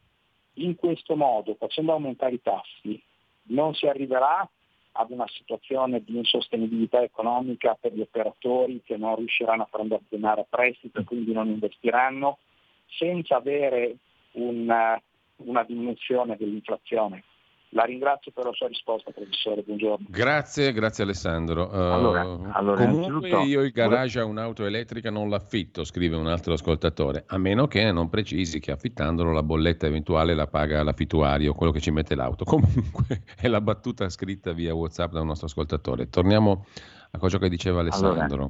[0.55, 3.01] in questo modo, facendo aumentare i tassi,
[3.49, 4.49] non si arriverà
[4.97, 10.41] ad una situazione di insostenibilità economica per gli operatori che non riusciranno a prendere denaro
[10.41, 12.39] a prestito e quindi non investiranno,
[12.87, 13.97] senza avere
[14.33, 14.99] una,
[15.37, 17.23] una diminuzione dell'inflazione.
[17.71, 19.61] La ringrazio per la sua risposta, professore.
[19.61, 20.05] Buongiorno.
[20.09, 21.67] Grazie, grazie Alessandro.
[21.69, 22.21] Uh, allora,
[22.53, 27.37] allora, comunque io il garage a un'auto elettrica non l'affitto, scrive un altro ascoltatore, a
[27.37, 31.91] meno che non precisi che affittandolo la bolletta eventuale la paga l'affittuario, quello che ci
[31.91, 32.45] mette l'auto.
[32.45, 36.09] Comunque è la battuta scritta via WhatsApp da un nostro ascoltatore.
[36.09, 36.65] Torniamo
[37.11, 38.23] a ciò che diceva Alessandro.
[38.23, 38.49] Allora,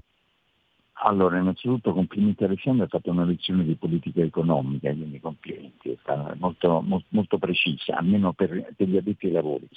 [0.99, 5.97] allora, innanzitutto complimenti a Alessandro, ha fatto una lezione di politica economica, quindi complimenti, è
[6.01, 9.67] stata molto, molto, precisa, almeno per, per, gli addetti ai lavori.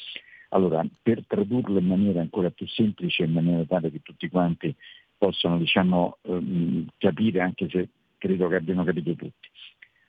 [0.50, 4.74] Allora, per tradurlo in maniera ancora più semplice, in maniera tale che tutti quanti
[5.16, 9.48] possano diciamo, ehm, capire, anche se credo che abbiano capito tutti.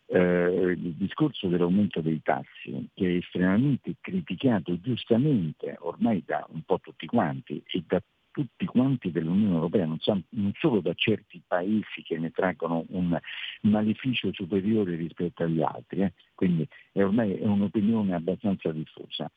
[0.06, 6.80] Eh, il discorso dell'aumento dei tassi, che è estremamente criticato giustamente ormai da un po'
[6.80, 12.02] tutti quanti e da tutti quanti dell'Unione Europea, non, so, non, solo da certi paesi
[12.04, 13.18] che ne traggono un
[13.62, 16.14] maleficio superiore rispetto agli altri, eh?
[16.34, 19.30] quindi è ormai è un'opinione abbastanza diffusa,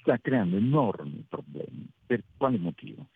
[0.00, 1.86] sta creando enormi problemi.
[2.04, 3.06] Per quale motivo?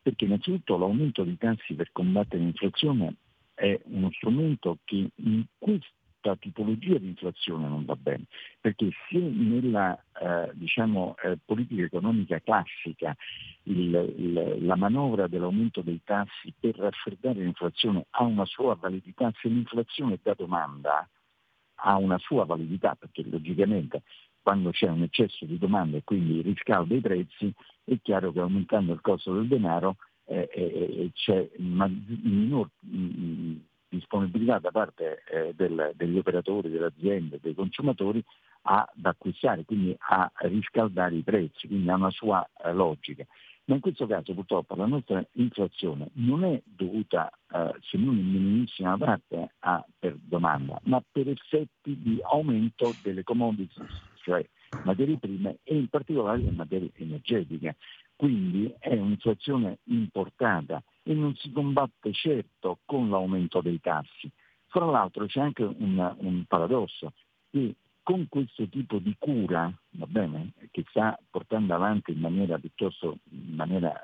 [0.00, 3.16] Perché innanzitutto l'aumento dei tassi per combattere l'inflazione
[3.54, 5.95] è uno strumento che in questo
[6.26, 8.24] questa tipologia di inflazione non va bene,
[8.60, 13.16] perché se nella eh, diciamo, eh, politica economica classica
[13.64, 19.48] il, il, la manovra dell'aumento dei tassi per raffreddare l'inflazione ha una sua validità, se
[19.48, 21.08] l'inflazione da domanda
[21.80, 24.02] ha una sua validità, perché logicamente
[24.42, 27.52] quando c'è un eccesso di domanda e quindi riscalda i prezzi,
[27.84, 29.96] è chiaro che aumentando il costo del denaro
[30.28, 32.68] eh, eh, eh c'è minor
[33.96, 38.22] disponibilità da parte eh, del, degli operatori, delle aziende, dei consumatori
[38.62, 43.24] ad acquistare, quindi a riscaldare i prezzi, quindi ha una sua eh, logica.
[43.66, 48.30] Ma in questo caso purtroppo la nostra inflazione non è dovuta, eh, se non in
[48.30, 53.84] minimissima parte, a, per domanda, ma per effetti di aumento delle commodities,
[54.22, 54.46] cioè
[54.84, 57.76] materie prime e in particolare le materie energetiche.
[58.14, 64.28] Quindi è un'inflazione importata e non si combatte certo con l'aumento dei tassi.
[64.66, 67.12] Fra l'altro c'è anche un, un paradosso,
[67.50, 73.54] che con questo tipo di cura, bene, che sta portando avanti in maniera piuttosto in
[73.54, 73.94] maniera,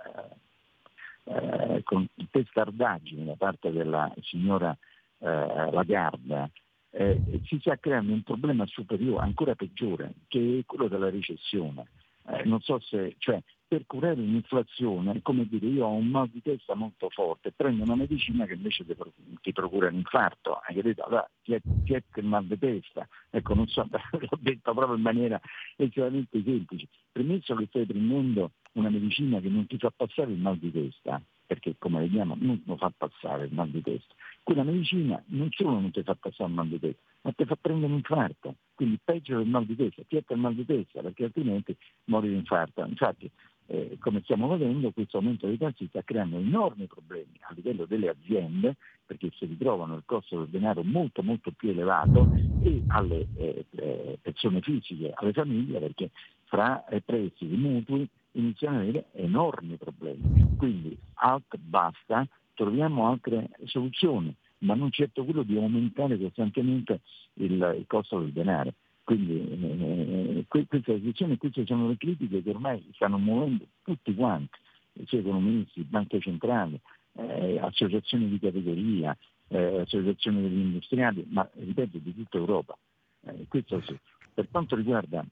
[1.24, 4.76] eh, eh con testardaggine da parte della signora
[5.18, 6.48] eh, Lagarda,
[6.90, 11.86] eh, si sta creando un problema superiore, ancora peggiore, che è quello della recessione.
[12.28, 16.28] Eh, non so se, cioè, per curare un'inflazione è come dire io ho un mal
[16.28, 18.94] di testa molto forte, prendo una medicina che invece ti,
[19.40, 21.02] ti procura un infarto, hai capito?
[21.02, 24.94] Allora ti è, ti è il mal di testa, ecco non so, l'ho detto proprio
[24.94, 25.40] in maniera
[25.76, 30.58] estremamente semplice, premesso che stai prendendo una medicina che non ti fa passare il mal
[30.58, 35.22] di testa, perché come vediamo non lo fa passare il mal di testa, quella medicina
[35.28, 37.98] non solo non ti fa passare il mal di testa, ma ti fa prendere un
[37.98, 41.76] infarto, quindi peggio del mal di testa, ti è il mal di testa perché altrimenti
[42.04, 42.84] muori di infarto.
[42.84, 43.30] Infatti
[43.72, 48.10] eh, come stiamo vedendo, questo aumento dei tassi sta creando enormi problemi a livello delle
[48.10, 52.30] aziende perché si ritrovano il costo del denaro molto molto più elevato
[52.62, 56.10] e alle eh, eh persone fisiche, alle famiglie perché
[56.44, 60.54] fra eh, prestiti mutui iniziano ad avere enormi problemi.
[60.58, 67.00] Quindi alt basta, troviamo altre soluzioni, ma non certo quello di aumentare costantemente
[67.34, 68.74] il, il costo del denaro.
[69.04, 74.58] Quindi eh, questa situazione, queste sono le critiche che ormai stanno muovendo tutti quanti,
[75.06, 76.78] sia economisti, banche centrali,
[77.14, 79.16] eh, associazioni di categoria,
[79.48, 82.76] eh, associazioni degli industriali, ma ripeto di tutta Europa.
[83.24, 83.98] Eh, questo sì.
[84.34, 85.24] Per quanto riguarda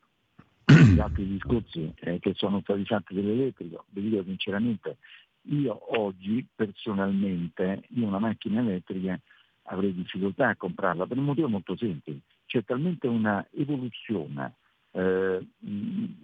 [0.65, 4.99] gli altri discorsi eh, che sono stati fatti dell'elettrico, vi dico sinceramente,
[5.43, 9.19] io oggi personalmente, io una macchina elettrica
[9.65, 12.21] avrei difficoltà a comprarla per un motivo molto semplice
[12.51, 14.57] c'è talmente una evoluzione,
[14.91, 15.47] eh,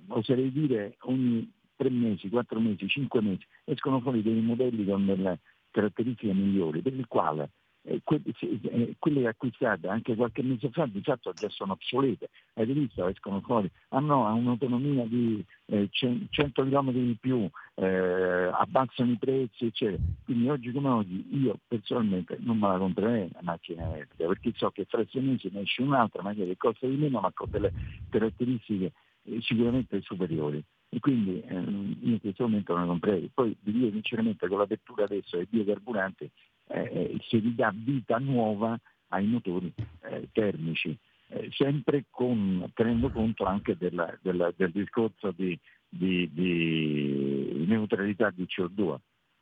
[0.09, 5.39] oserei dire ogni tre mesi, quattro mesi, cinque mesi, escono fuori dei modelli con delle
[5.71, 7.51] caratteristiche migliori, per il quale
[7.83, 12.31] eh, eh, quelle acquistate anche qualche mese fa di fatto già sono obsolete.
[12.55, 19.18] Avete visto, escono fuori, hanno un'autonomia di eh, 100 km di più, eh, abbassano i
[19.18, 20.02] prezzi, eccetera.
[20.24, 24.70] Quindi oggi come oggi io personalmente non me la comprerei la macchina elettrica, perché so
[24.70, 27.72] che fra sei mesi ne esce un'altra, magari costa di meno, ma con delle
[28.09, 28.92] caratteristiche
[29.24, 33.31] eh, sicuramente superiori e quindi eh, in questo momento non la comprerei.
[33.33, 36.31] Poi vi dico sinceramente con l'apertura adesso dei biocarburanti
[36.68, 40.96] eh, eh, si ridà vita nuova ai motori eh, termici,
[41.29, 45.59] eh, sempre con, tenendo conto anche della, della, del discorso di,
[45.89, 48.97] di, di, neutralità di CO2.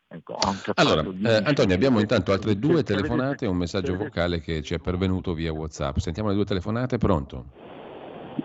[0.07, 0.39] Ecco,
[0.75, 4.79] allora, eh, Antonio, abbiamo intanto altre due telefonate e un messaggio vocale che ci è
[4.79, 5.97] pervenuto via WhatsApp.
[5.97, 7.47] Sentiamo le due telefonate, pronto?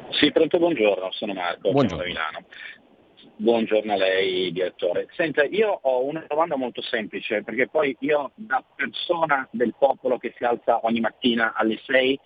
[0.10, 2.04] Sì, pronto, buongiorno, sono Marco, buongiorno.
[2.04, 2.46] da Milano.
[3.36, 5.08] Buongiorno a lei, direttore.
[5.16, 10.34] Senta, io ho una domanda molto semplice, perché poi io da persona del popolo che
[10.38, 12.20] si alza ogni mattina alle 6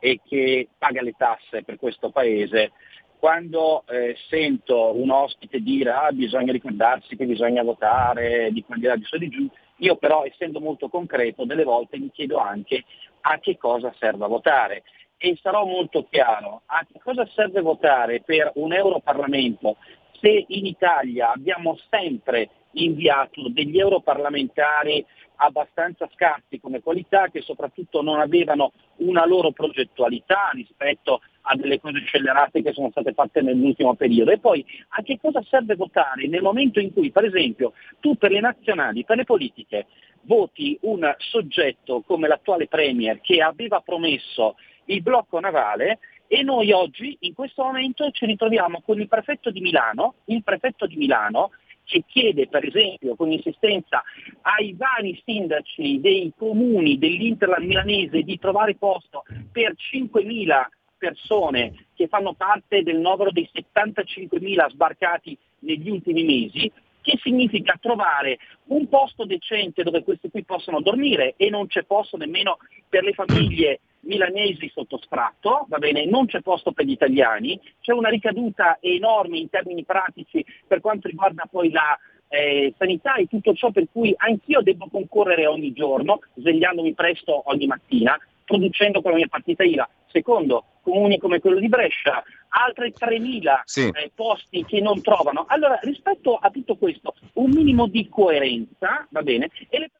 [0.00, 2.72] e che paga le tasse per questo paese,
[3.18, 8.88] quando eh, sento un ospite dire ah, bisogna ricordarsi che bisogna votare di qua di
[9.02, 12.82] su di giù, io però essendo molto concreto delle volte mi chiedo anche
[13.20, 14.82] a che cosa serve votare.
[15.22, 19.76] E sarò molto chiaro, a che cosa serve votare per un Europarlamento
[20.20, 25.04] se in Italia abbiamo sempre inviato degli europarlamentari
[25.40, 32.00] abbastanza scarsi come qualità, che soprattutto non avevano una loro progettualità rispetto a delle cose
[32.04, 34.30] scellerate che sono state fatte nell'ultimo periodo.
[34.30, 38.30] E poi a che cosa serve votare nel momento in cui, per esempio, tu per
[38.30, 39.86] le nazionali, per le politiche,
[40.22, 47.16] voti un soggetto come l'attuale Premier che aveva promesso il blocco navale e noi oggi,
[47.20, 51.50] in questo momento, ci ritroviamo con il prefetto di Milano, il prefetto di Milano
[51.90, 54.04] che chiede per esempio con insistenza
[54.42, 62.34] ai vari sindaci dei comuni dell'Interland milanese di trovare posto per 5.000 persone che fanno
[62.34, 69.82] parte del novero dei 75.000 sbarcati negli ultimi mesi, che significa trovare un posto decente
[69.82, 74.98] dove questi qui possono dormire e non c'è posto nemmeno per le famiglie milanesi sotto
[74.98, 79.84] sfratto, va bene, non c'è posto per gli italiani, c'è una ricaduta enorme in termini
[79.84, 84.88] pratici per quanto riguarda poi la eh, sanità e tutto ciò per cui anch'io devo
[84.90, 89.88] concorrere ogni giorno, svegliandomi presto ogni mattina, producendo con la mia partita IVA.
[90.06, 93.88] Secondo, comuni come quello di Brescia, altri 3.000 sì.
[93.92, 95.44] eh, posti che non trovano.
[95.48, 99.90] Allora, rispetto a tutto questo, un minimo di coerenza, va bene, e le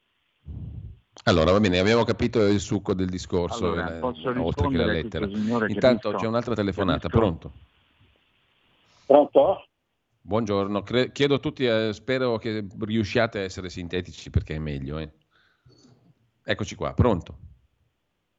[1.23, 5.27] allora, va bene, abbiamo capito il succo del discorso, allora, eh, oltre che la lettera.
[5.67, 7.51] Intanto c'è un'altra telefonata, pronto?
[9.05, 9.65] Pronto?
[10.21, 14.97] Buongiorno, Cre- chiedo a tutti, eh, spero che riusciate a essere sintetici perché è meglio.
[14.97, 15.11] Eh.
[16.43, 17.37] Eccoci qua, pronto?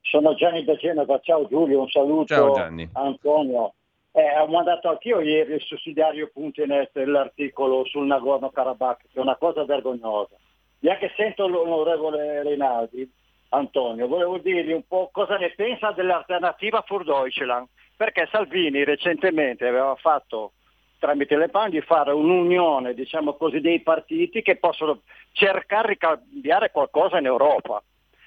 [0.01, 2.89] Sono Gianni da Genova, ciao Giulio, un saluto ciao, Gianni.
[2.93, 3.75] Antonio.
[4.11, 10.37] Eh, ho mandato anch'io ieri il sussidiario.net l'articolo sul Nagorno-Karabakh, che è una cosa vergognosa
[10.83, 13.09] già che sento l'onorevole Rinaldi,
[13.51, 19.95] Antonio, volevo dirgli un po' cosa ne pensa dell'alternativa für Deutschland, perché Salvini recentemente aveva
[19.95, 20.53] fatto
[20.99, 25.03] tramite le PAN di fare un'unione, diciamo così, dei partiti che possono
[25.33, 27.81] cercare di cambiare qualcosa in Europa,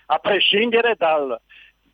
[0.08, 1.38] a prescindere dal,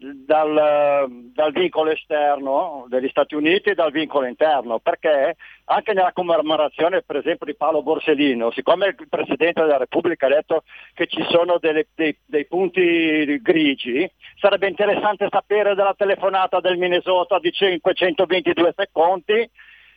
[0.02, 5.36] dal, dal, vincolo esterno degli Stati Uniti e dal vincolo interno, perché
[5.66, 10.64] anche nella commemorazione per esempio di Paolo Borsellino, siccome il Presidente della Repubblica ha detto
[10.96, 17.38] che ci sono delle, dei, dei, punti grigi, sarebbe interessante sapere della telefonata del Minnesota
[17.38, 19.50] di 522 secondi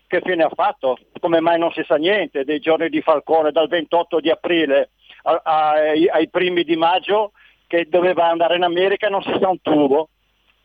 [0.06, 3.68] che fine ha fatto, come mai non si sa niente dei giorni di Falcone dal
[3.68, 4.90] 28 di aprile
[5.22, 7.32] ai, ai primi di maggio
[7.74, 10.08] che doveva andare in America e non si sa un tubo.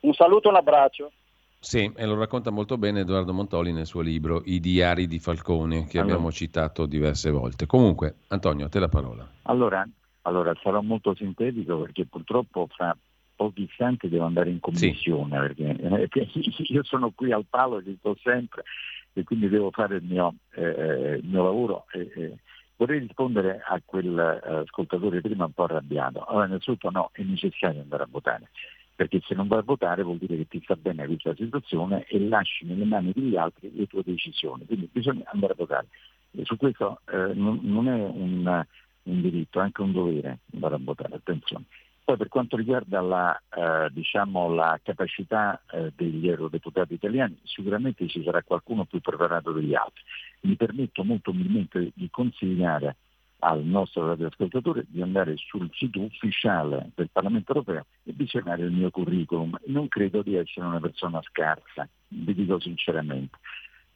[0.02, 1.12] Un saluto e un abbraccio.
[1.60, 5.88] Sì, e lo racconta molto bene Edoardo Montoli nel suo libro I diari di Falcone,
[5.88, 6.14] che allora.
[6.14, 7.66] abbiamo citato diverse volte.
[7.66, 9.28] Comunque, Antonio, a te la parola.
[9.44, 9.86] Allora,
[10.22, 12.96] allora sarò molto sintetico perché purtroppo fra
[13.36, 15.64] pochi istanti devo andare in commissione, sì.
[15.66, 16.30] perché,
[16.68, 18.64] io sono qui al palo, ci sto sempre
[19.12, 21.86] e quindi devo fare il mio, eh, il mio lavoro.
[21.92, 22.38] E, e,
[22.80, 26.24] Vorrei rispondere a quell'ascoltatore eh, prima un po' arrabbiato.
[26.24, 28.52] Allora, innanzitutto no, è necessario andare a votare,
[28.96, 32.18] perché se non vai a votare vuol dire che ti sta bene questa situazione e
[32.26, 34.66] lasci nelle mani degli altri le tue decisioni.
[34.66, 35.88] Quindi bisogna andare a votare.
[36.32, 38.66] E su questo eh, non, non, è un,
[39.04, 41.66] un diritto, è anche un dovere andare a votare, attenzione.
[42.10, 48.24] Poi per quanto riguarda la, eh, diciamo, la capacità eh, degli eurodeputati italiani, sicuramente ci
[48.24, 50.02] sarà qualcuno più preparato degli altri.
[50.40, 52.96] Mi permetto molto umilmente di consigliare
[53.42, 58.90] al nostro radioascoltatore di andare sul sito ufficiale del Parlamento europeo e visionare il mio
[58.90, 59.56] curriculum.
[59.68, 63.38] Non credo di essere una persona scarsa, vi dico sinceramente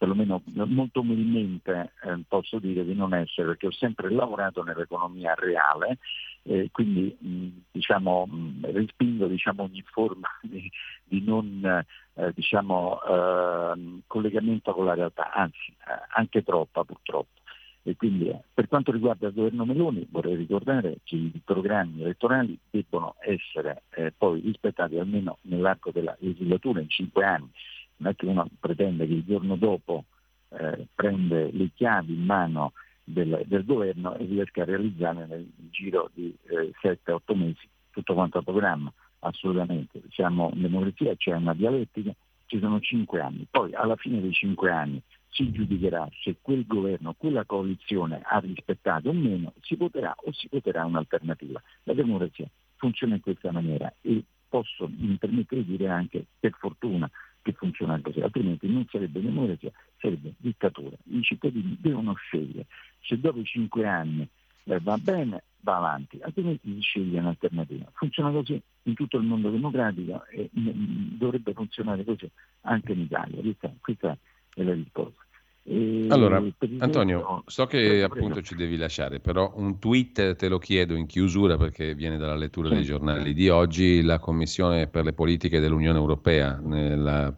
[0.04, 6.00] perlomeno molto umilmente eh, posso dire di non essere, perché ho sempre lavorato nell'economia reale,
[6.42, 10.70] eh, quindi mh, diciamo, mh, respingo diciamo, ogni forma di,
[11.06, 11.86] di non
[12.16, 17.40] eh, diciamo, ehm, collegamento con la realtà, anzi eh, anche troppa purtroppo.
[17.84, 22.58] E quindi eh, per quanto riguarda il governo Meloni vorrei ricordare che i programmi elettorali
[22.70, 27.50] debbono essere eh, poi rispettati almeno nell'arco della legislatura in cinque anni
[27.98, 30.06] non è che uno pretende che il giorno dopo
[30.50, 32.74] eh, prende le chiavi in mano
[33.04, 38.40] del, del, governo e riesca a realizzare nel giro di eh, 7-8 mesi tutto quanto
[38.40, 38.92] il programma.
[39.20, 42.14] Assolutamente, siamo in democrazia, c'è una dialettica,
[42.46, 43.48] ci sono 5 anni.
[43.50, 49.10] Poi alla fine dei 5 anni si giudicherà se quel governo, quella coalizione ha rispettato
[49.10, 51.62] o meno, si voterà o si voterà un'alternativa.
[51.84, 57.10] La democrazia funziona in questa maniera e posso mi permettere di dire anche per fortuna
[57.44, 60.96] che funziona così, altrimenti non sarebbe democrazia, sarebbe dittatura.
[61.12, 62.66] I cittadini devono scegliere.
[63.02, 64.28] Se dopo cinque anni
[64.64, 67.86] eh, va bene, va avanti, altrimenti si sceglie un'alternativa.
[67.94, 72.30] Funziona così in tutto il mondo democratico e mh, mm, dovrebbe funzionare così
[72.62, 73.42] anche in Italia.
[73.42, 74.18] Questa, questa
[74.56, 75.22] è la risposta.
[75.66, 76.44] Allora,
[76.80, 81.56] Antonio, so che appunto ci devi lasciare, però un tweet te lo chiedo in chiusura
[81.56, 84.02] perché viene dalla lettura dei giornali di oggi.
[84.02, 87.34] La Commissione per le politiche dell'Unione Europea nella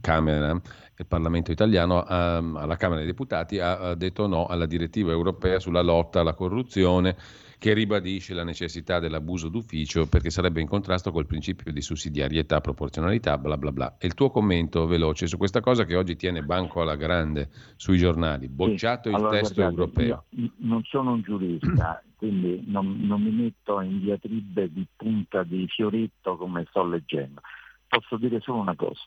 [0.00, 5.82] Camera, il Parlamento italiano, alla Camera dei Deputati ha detto no alla direttiva europea sulla
[5.82, 7.16] lotta alla corruzione
[7.58, 13.36] che ribadisce la necessità dell'abuso d'ufficio perché sarebbe in contrasto col principio di sussidiarietà, proporzionalità,
[13.36, 13.96] bla bla bla.
[13.98, 17.98] E il tuo commento veloce su questa cosa che oggi tiene banco alla grande sui
[17.98, 20.24] giornali, bocciato sì, il allora, testo guardate, europeo.
[20.58, 26.36] non sono un giurista, quindi non, non mi metto in diatribe di punta di fioretto
[26.36, 27.40] come sto leggendo.
[27.88, 29.00] Posso dire solo una cosa.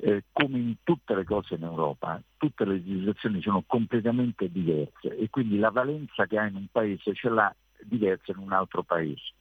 [0.00, 5.28] Eh, come in tutte le cose in Europa, tutte le legislazioni sono completamente diverse e
[5.28, 9.34] quindi la valenza che ha in un paese ce l'ha diversa in un altro paese.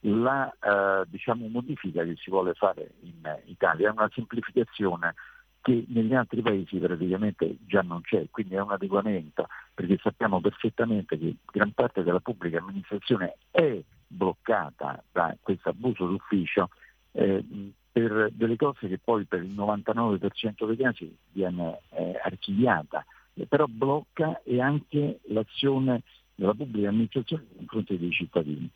[0.00, 5.14] La eh, diciamo, modifica che si vuole fare in Italia è una semplificazione
[5.62, 11.16] che negli altri paesi praticamente già non c'è, quindi è un adeguamento, perché sappiamo perfettamente
[11.16, 16.68] che gran parte della pubblica amministrazione è bloccata da questo abuso d'ufficio
[17.12, 17.44] eh,
[17.92, 23.04] per delle cose che poi per il 99% dei casi viene eh, archiviata,
[23.48, 26.02] però blocca e anche l'azione
[26.34, 28.70] della pubblica amministrazione nei confronti dei cittadini,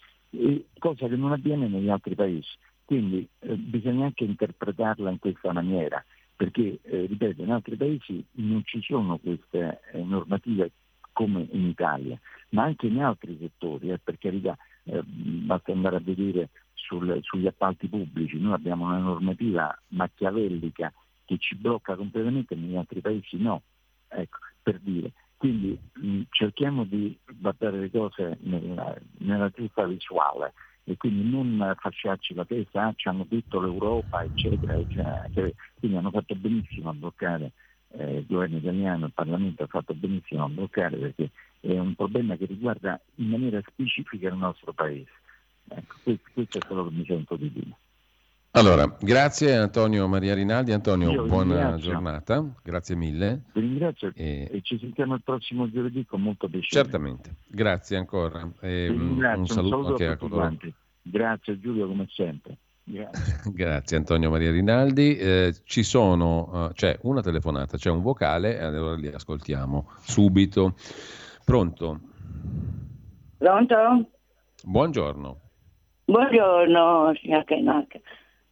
[0.78, 2.48] cosa che non avviene negli altri paesi.
[2.84, 6.02] Quindi eh, bisogna anche interpretarla in questa maniera,
[6.36, 10.70] perché, eh, ripeto, in altri paesi non ci sono queste eh, normative
[11.12, 12.18] come in Italia,
[12.50, 17.46] ma anche in altri settori, eh, per carità, eh, basta andare a vedere sul, sugli
[17.46, 20.92] appalti pubblici, noi abbiamo una normativa macchiavellica
[21.24, 23.62] che ci blocca completamente, negli altri paesi no,
[24.08, 25.12] ecco, per dire.
[25.36, 30.52] Quindi mh, cerchiamo di guardare le cose nella, nella giusta visuale
[30.84, 35.50] e quindi non fasciarci la testa, ah, ci hanno detto l'Europa, eccetera, eccetera.
[35.78, 37.52] Quindi hanno fatto benissimo a bloccare
[37.90, 41.30] eh, il governo italiano, il Parlamento ha fatto benissimo a bloccare perché
[41.60, 45.10] è un problema che riguarda in maniera specifica il nostro Paese.
[45.68, 47.76] Ecco, questo, questo, è quello che mi sento di dire.
[48.56, 50.72] Allora, grazie Antonio Maria Rinaldi.
[50.72, 51.90] Antonio, Io buona ringrazio.
[51.90, 53.42] giornata, grazie mille.
[53.52, 54.48] Vi ringrazio e...
[54.50, 54.60] e...
[54.62, 56.82] ci sentiamo il prossimo giovedì con molto piacere.
[56.82, 58.50] Certamente, grazie ancora.
[58.62, 60.56] E un, un, saluto, un saluto anche a coloro.
[61.02, 62.56] Grazie Giulio come sempre.
[62.82, 63.40] Grazie.
[63.52, 65.18] Grazie Antonio Maria Rinaldi.
[65.18, 70.76] Eh, ci sono, uh, c'è una telefonata, c'è un vocale e allora li ascoltiamo subito.
[71.44, 72.00] Pronto?
[73.36, 74.08] Pronto?
[74.64, 75.40] Buongiorno.
[76.06, 77.44] Buongiorno, signor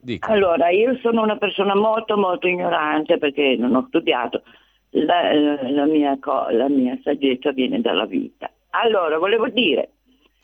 [0.04, 0.32] Kainaka.
[0.32, 4.42] Allora, io sono una persona molto molto ignorante perché non ho studiato.
[4.90, 5.32] La,
[5.70, 6.16] la, mia,
[6.50, 8.50] la mia saggezza viene dalla vita.
[8.70, 9.90] Allora, volevo dire,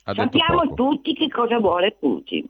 [0.05, 2.49] sappiamo tutti che cosa vuole Putin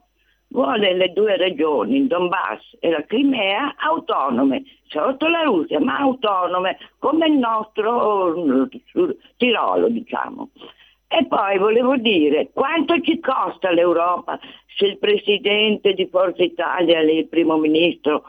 [0.50, 6.78] vuole le due regioni, il Donbass e la Crimea, autonome, sotto la Russia, ma autonome,
[6.98, 8.62] come il nostro mm,
[9.36, 10.50] Tirolo, diciamo.
[11.12, 14.38] E poi volevo dire, quanto ci costa l'Europa
[14.76, 18.22] se il presidente di Forza Italia, il primo ministro,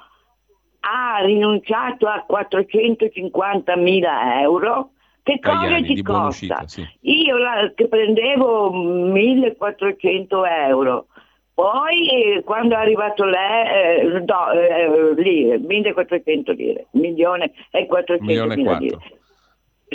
[0.80, 4.94] ha rinunciato a 450 mila euro?
[5.22, 6.26] Che cosa Cagliani, ci costa?
[6.26, 6.88] Uscita, sì.
[7.02, 11.06] Io la, che prendevo 1400 euro,
[11.54, 18.78] poi quando è arrivato lei, eh, no, eh, lire, 1400 lire, milione e 400 mila
[18.80, 18.98] lire.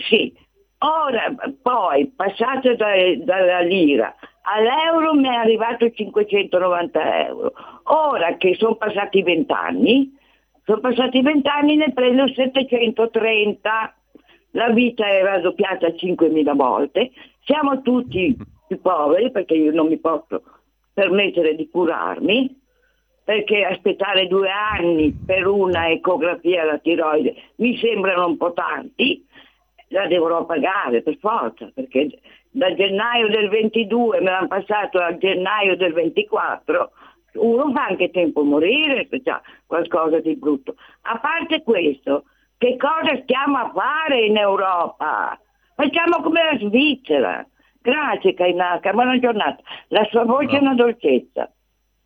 [0.09, 0.33] Sì,
[0.79, 4.15] ora poi passato da, dalla lira
[4.47, 7.53] all'euro mi è arrivato 590 euro.
[7.85, 10.17] Ora che sono passati 20 anni,
[10.65, 13.95] sono passati 20 anni ne prendo 730.
[14.53, 17.11] La vita è raddoppiata 5.000 volte,
[17.45, 18.35] siamo tutti
[18.67, 20.43] più poveri perché io non mi posso
[20.95, 22.59] permettere di curarmi,
[23.23, 29.26] perché aspettare due anni per una ecografia alla tiroide mi sembrano un po' tanti,
[29.89, 32.19] la dovrò pagare per forza, perché
[32.51, 36.91] da gennaio del 22 me l'hanno passato a gennaio del 24,
[37.35, 40.77] uno fa anche tempo a morire se c'è qualcosa di brutto.
[41.03, 42.25] A parte questo,
[42.59, 45.39] che cosa stiamo a fare in Europa?
[45.75, 47.47] Facciamo come la Svizzera.
[47.83, 49.63] Grazie Kainaka, buona giornata.
[49.89, 50.57] La sua voce no.
[50.57, 51.51] è una dolcezza.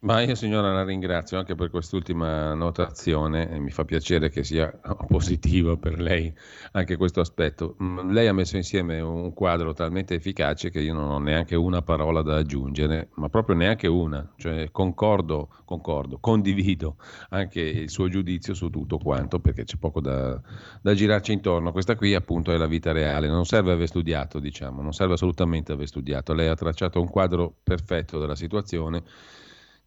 [0.03, 4.73] Ma io signora la ringrazio anche per quest'ultima notazione e mi fa piacere che sia
[5.07, 6.33] positivo per lei
[6.73, 7.77] anche questo aspetto.
[7.83, 11.83] Mm, lei ha messo insieme un quadro talmente efficace che io non ho neanche una
[11.83, 14.27] parola da aggiungere, ma proprio neanche una.
[14.37, 16.97] Cioè concordo, concordo, condivido
[17.29, 20.41] anche il suo giudizio su tutto quanto perché c'è poco da,
[20.81, 21.73] da girarci intorno.
[21.73, 25.73] Questa qui appunto è la vita reale, non serve aver studiato, diciamo, non serve assolutamente
[25.73, 26.33] aver studiato.
[26.33, 29.03] Lei ha tracciato un quadro perfetto della situazione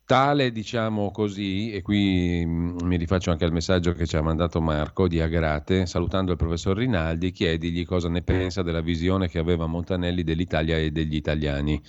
[0.06, 4.60] Tale, diciamo così, e qui mm, mi rifaccio anche al messaggio che ci ha mandato
[4.60, 9.66] Marco di Agrate, salutando il professor Rinaldi, chiedigli cosa ne pensa della visione che aveva
[9.66, 11.82] Montanelli dell'Italia e degli italiani.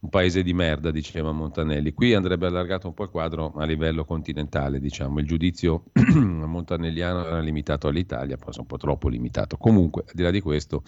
[0.00, 1.92] Un paese di merda, diceva Montanelli.
[1.92, 5.18] Qui andrebbe allargato un po' il quadro a livello continentale, diciamo.
[5.18, 9.56] Il giudizio montanelliano era limitato all'Italia, forse un po' troppo limitato.
[9.58, 10.82] Comunque, al di là di questo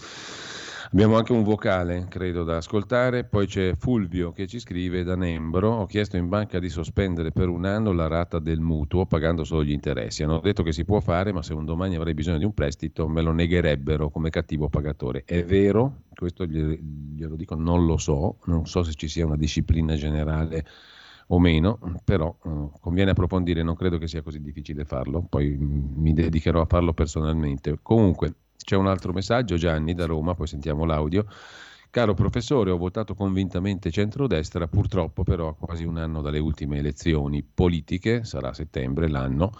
[0.92, 3.22] Abbiamo anche un vocale, credo, da ascoltare.
[3.22, 5.70] Poi c'è Fulvio che ci scrive da Nembro.
[5.70, 9.62] Ho chiesto in banca di sospendere per un anno la rata del mutuo pagando solo
[9.62, 10.24] gli interessi.
[10.24, 13.06] Hanno detto che si può fare, ma se un domani avrei bisogno di un prestito
[13.06, 15.22] me lo negherebbero come cattivo pagatore.
[15.24, 16.06] È vero?
[16.12, 18.38] Questo glielo dico, non lo so.
[18.46, 20.64] Non so se ci sia una disciplina generale
[21.28, 26.12] o meno, però eh, conviene approfondire, non credo che sia così difficile farlo, poi mi
[26.12, 27.78] dedicherò a farlo personalmente.
[27.80, 28.34] Comunque,
[28.64, 31.26] c'è un altro messaggio, Gianni da Roma, poi sentiamo l'audio.
[31.90, 37.42] Caro professore, ho votato convintamente centrodestra, purtroppo però a quasi un anno dalle ultime elezioni
[37.42, 39.50] politiche, sarà settembre l'anno,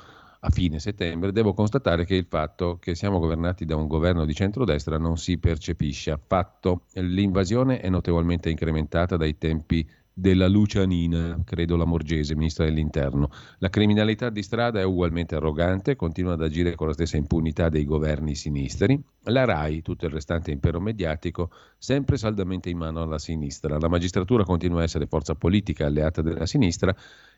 [0.42, 4.32] a fine settembre, devo constatare che il fatto che siamo governati da un governo di
[4.32, 6.84] centrodestra non si percepisce affatto.
[6.94, 13.30] L'invasione è notevolmente incrementata dai tempi della Lucianina, credo la Morgese, ministra dell'Interno.
[13.58, 17.84] La criminalità di strada è ugualmente arrogante, continua ad agire con la stessa impunità dei
[17.84, 19.00] governi sinistri.
[19.24, 23.78] La RAI, tutto il restante impero mediatico, sempre saldamente in mano alla sinistra.
[23.78, 26.94] La magistratura continua a essere forza politica alleata della sinistra.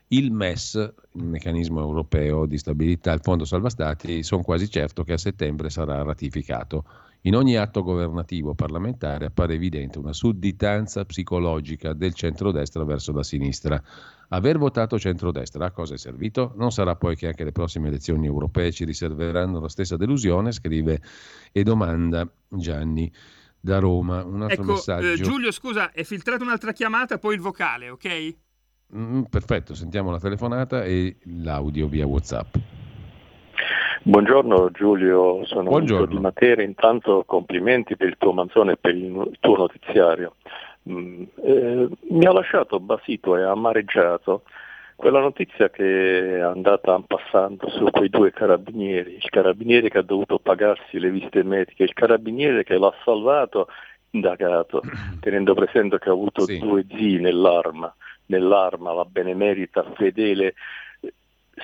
[0.07, 5.13] Il MES, il meccanismo europeo di stabilità, il Fondo Salva Stati, sono quasi certo che
[5.13, 6.83] a settembre sarà ratificato.
[7.25, 13.81] In ogni atto governativo parlamentare appare evidente una sudditanza psicologica del centrodestra verso la sinistra.
[14.27, 16.53] Aver votato centrodestra a cosa è servito?
[16.57, 21.01] Non sarà poi che anche le prossime elezioni europee ci riserveranno la stessa delusione, scrive
[21.53, 23.09] e domanda Gianni
[23.57, 24.25] da Roma.
[24.25, 25.11] Un altro ecco, messaggio.
[25.11, 28.35] Eh, Giulio, scusa, è filtrata un'altra chiamata, poi il vocale, ok?
[28.97, 32.55] Mm, perfetto, sentiamo la telefonata e l'audio via WhatsApp.
[34.05, 36.07] Buongiorno Giulio, sono Buongiorno.
[36.07, 40.35] di Matera, intanto complimenti per il tuo manzone e per il tuo notiziario.
[40.89, 44.43] Mm, eh, mi ha lasciato basito e amareggiato
[44.97, 50.37] quella notizia che è andata passando su quei due carabinieri, il carabiniere che ha dovuto
[50.37, 53.67] pagarsi le visite mediche, il carabiniere che l'ha salvato,
[54.09, 54.81] indagato,
[55.21, 56.59] tenendo presente che ha avuto sì.
[56.59, 57.93] due zii nell'arma,
[58.25, 60.55] nell'arma, la benemerita fedele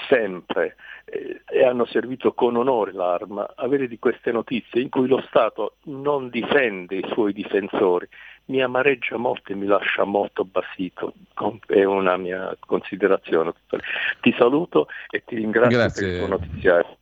[0.08, 0.76] sempre
[1.06, 5.76] eh, e hanno servito con onore l'arma, avere di queste notizie in cui lo Stato
[5.84, 8.08] non difende i suoi difensori
[8.50, 11.14] mi amareggia molto e mi lascia molto basito,
[11.68, 13.54] è una mia considerazione.
[14.22, 16.02] Ti saluto e ti ringrazio Grazie.
[16.02, 16.98] per il tuo notiziario.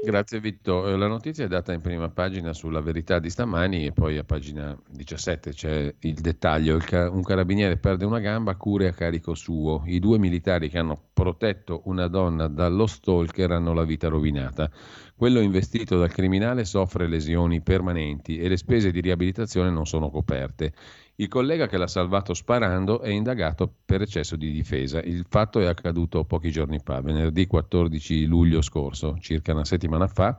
[0.00, 0.86] Grazie Vitto.
[0.86, 4.22] Eh, la notizia è data in prima pagina sulla verità di stamani e poi a
[4.22, 6.78] pagina 17 c'è il dettaglio.
[7.10, 9.82] un carabiniere perde una gamba, cure a carico suo.
[9.86, 14.70] I due militari che hanno protetto una donna dallo stalker hanno la vita rovinata.
[15.18, 20.72] Quello investito dal criminale soffre lesioni permanenti e le spese di riabilitazione non sono coperte.
[21.16, 25.00] Il collega che l'ha salvato sparando è indagato per eccesso di difesa.
[25.00, 30.38] Il fatto è accaduto pochi giorni fa, venerdì 14 luglio scorso, circa una settimana fa.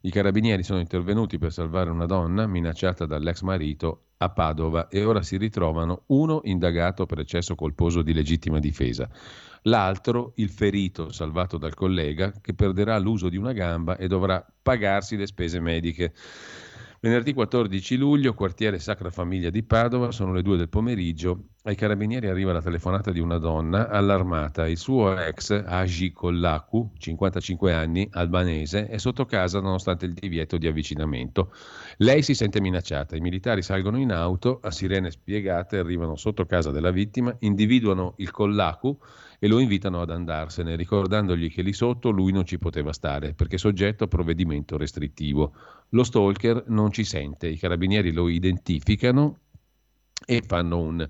[0.00, 5.20] I carabinieri sono intervenuti per salvare una donna minacciata dall'ex marito a Padova e ora
[5.20, 9.10] si ritrovano uno indagato per eccesso colposo di legittima difesa,
[9.66, 15.16] l'altro il ferito salvato dal collega che perderà l'uso di una gamba e dovrà pagarsi
[15.16, 16.12] le spese mediche.
[16.98, 21.50] Venerdì 14 luglio, quartiere Sacra Famiglia di Padova, sono le due del pomeriggio.
[21.64, 24.66] Ai carabinieri arriva la telefonata di una donna allarmata.
[24.66, 30.66] Il suo ex, Agi Kollaku, 55 anni, albanese, è sotto casa nonostante il divieto di
[30.66, 31.52] avvicinamento.
[31.98, 33.14] Lei si sente minacciata.
[33.14, 38.30] I militari salgono in auto, a sirene spiegate, arrivano sotto casa della vittima, individuano il
[38.30, 38.98] Kollaku
[39.38, 43.58] e lo invitano ad andarsene, ricordandogli che lì sotto lui non ci poteva stare perché
[43.58, 45.54] soggetto a provvedimento restrittivo.
[45.90, 49.38] Lo stalker non ci sente, i carabinieri lo identificano
[50.24, 51.08] e fanno un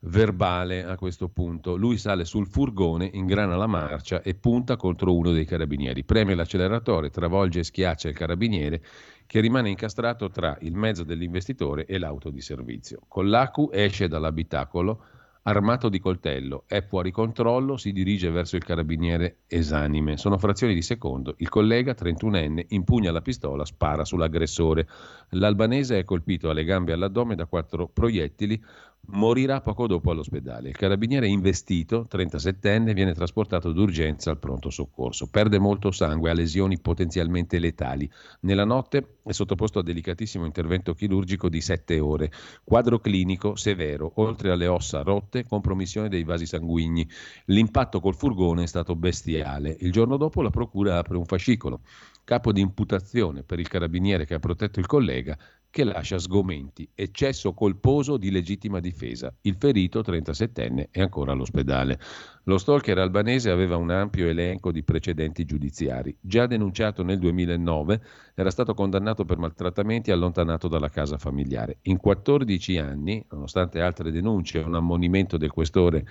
[0.00, 1.76] verbale a questo punto.
[1.76, 6.04] Lui sale sul furgone, ingrana la marcia e punta contro uno dei carabinieri.
[6.04, 8.82] Preme l'acceleratore, travolge e schiaccia il carabiniere
[9.26, 13.02] che rimane incastrato tra il mezzo dell'investitore e l'auto di servizio.
[13.08, 15.04] Con l'ACU esce dall'abitacolo
[15.46, 20.16] armato di coltello, è fuori controllo, si dirige verso il carabiniere esanime.
[20.16, 21.34] Sono frazioni di secondo.
[21.38, 24.88] Il collega, 31enne, impugna la pistola, spara sull'aggressore.
[25.30, 28.60] L'albanese è colpito alle gambe e all'addome da quattro proiettili,
[29.08, 30.68] morirà poco dopo all'ospedale.
[30.68, 35.28] Il carabiniere investito, 37enne, viene trasportato d'urgenza al pronto soccorso.
[35.28, 38.10] Perde molto sangue, ha lesioni potenzialmente letali.
[38.40, 42.30] Nella notte è sottoposto a delicatissimo intervento chirurgico di 7 ore.
[42.64, 47.08] Quadro clinico severo, oltre alle ossa rotte, compromissione dei vasi sanguigni.
[47.46, 49.76] L'impatto col furgone è stato bestiale.
[49.80, 51.80] Il giorno dopo la procura apre un fascicolo
[52.26, 55.38] capo di imputazione per il carabiniere che ha protetto il collega,
[55.76, 59.30] che lascia sgomenti, eccesso colposo di legittima difesa.
[59.42, 62.00] Il ferito, 37enne, è ancora all'ospedale.
[62.44, 66.16] Lo stalker albanese aveva un ampio elenco di precedenti giudiziari.
[66.18, 68.00] Già denunciato nel 2009,
[68.34, 71.80] era stato condannato per maltrattamenti e allontanato dalla casa familiare.
[71.82, 76.06] In 14 anni, nonostante altre denunce e un ammonimento del questore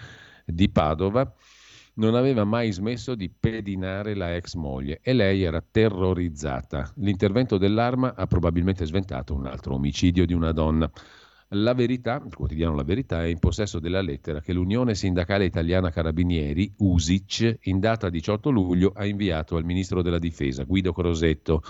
[0.45, 1.34] di Padova,
[1.96, 6.91] non aveva mai smesso di pedinare la ex moglie e lei era terrorizzata.
[6.96, 10.89] L'intervento dell'arma ha probabilmente sventato un altro omicidio di una donna.
[11.50, 15.91] La verità, il quotidiano La Verità, è in possesso della lettera che l'Unione Sindacale Italiana
[15.91, 21.62] Carabinieri, USIC, in data 18 luglio ha inviato al Ministro della Difesa, Guido Crosetto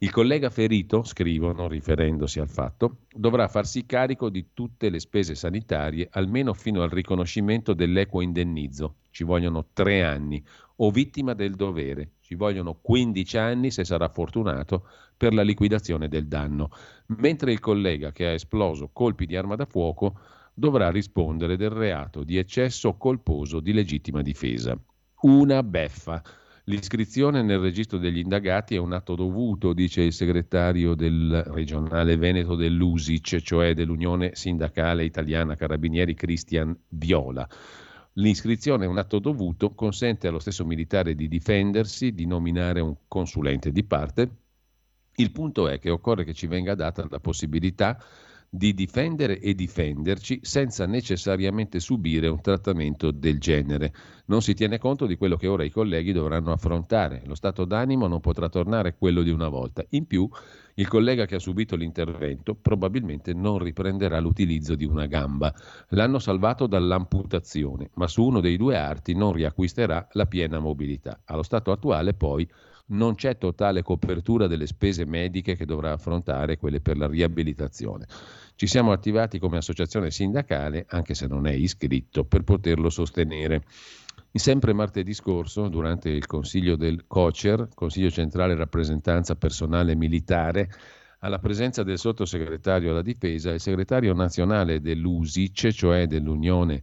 [0.00, 6.06] il collega ferito, scrivono riferendosi al fatto, dovrà farsi carico di tutte le spese sanitarie
[6.12, 8.98] almeno fino al riconoscimento dell'equo indennizzo.
[9.10, 10.40] Ci vogliono tre anni.
[10.76, 12.12] O vittima del dovere.
[12.20, 14.86] Ci vogliono 15 anni, se sarà fortunato,
[15.16, 16.70] per la liquidazione del danno.
[17.06, 20.20] Mentre il collega che ha esploso colpi di arma da fuoco
[20.54, 24.78] dovrà rispondere del reato di eccesso colposo di legittima difesa.
[25.22, 26.22] Una beffa.
[26.68, 32.56] L'iscrizione nel registro degli indagati è un atto dovuto, dice il segretario del regionale Veneto
[32.56, 37.48] dell'USIC, cioè dell'Unione Sindacale Italiana Carabinieri Cristian Viola.
[38.14, 43.72] L'iscrizione è un atto dovuto, consente allo stesso militare di difendersi, di nominare un consulente
[43.72, 44.30] di parte.
[45.14, 47.98] Il punto è che occorre che ci venga data la possibilità
[48.50, 53.92] di difendere e difenderci senza necessariamente subire un trattamento del genere.
[54.26, 57.22] Non si tiene conto di quello che ora i colleghi dovranno affrontare.
[57.26, 59.84] Lo stato d'animo non potrà tornare quello di una volta.
[59.90, 60.28] In più,
[60.74, 65.52] il collega che ha subito l'intervento probabilmente non riprenderà l'utilizzo di una gamba.
[65.88, 71.20] L'hanno salvato dall'amputazione, ma su uno dei due arti non riacquisterà la piena mobilità.
[71.24, 72.48] Allo stato attuale, poi,
[72.88, 78.06] non c'è totale copertura delle spese mediche che dovrà affrontare, quelle per la riabilitazione.
[78.54, 83.62] Ci siamo attivati come associazione sindacale, anche se non è iscritto, per poterlo sostenere.
[84.32, 90.70] Sempre martedì scorso, durante il consiglio del COCER, Consiglio Centrale Rappresentanza Personale Militare,
[91.20, 96.82] alla presenza del sottosegretario alla difesa, il segretario nazionale dell'USIC, cioè dell'Unione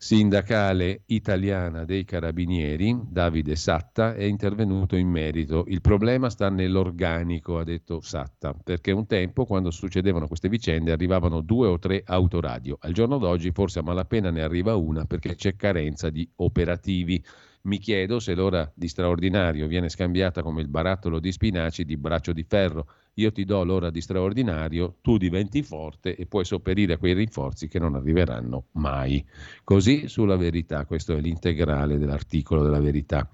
[0.00, 5.64] sindacale italiana dei carabinieri, Davide Satta, è intervenuto in merito.
[5.66, 11.40] Il problema sta nell'organico, ha detto Satta, perché un tempo, quando succedevano queste vicende, arrivavano
[11.40, 12.78] due o tre autoradio.
[12.80, 17.22] Al giorno d'oggi forse a malapena ne arriva una perché c'è carenza di operativi.
[17.62, 22.32] Mi chiedo se l'ora di straordinario viene scambiata come il barattolo di spinaci di braccio
[22.32, 22.86] di ferro
[23.18, 27.66] io ti do l'ora di straordinario, tu diventi forte e puoi sopperire a quei rinforzi
[27.66, 29.24] che non arriveranno mai.
[29.64, 33.28] Così sulla verità, questo è l'integrale dell'articolo della verità.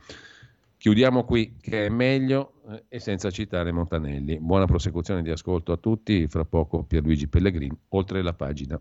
[0.79, 4.39] Chiudiamo qui, che è meglio eh, e senza citare Montanelli.
[4.41, 8.81] Buona prosecuzione di ascolto a tutti, fra poco Pierluigi Pellegrini, oltre la pagina.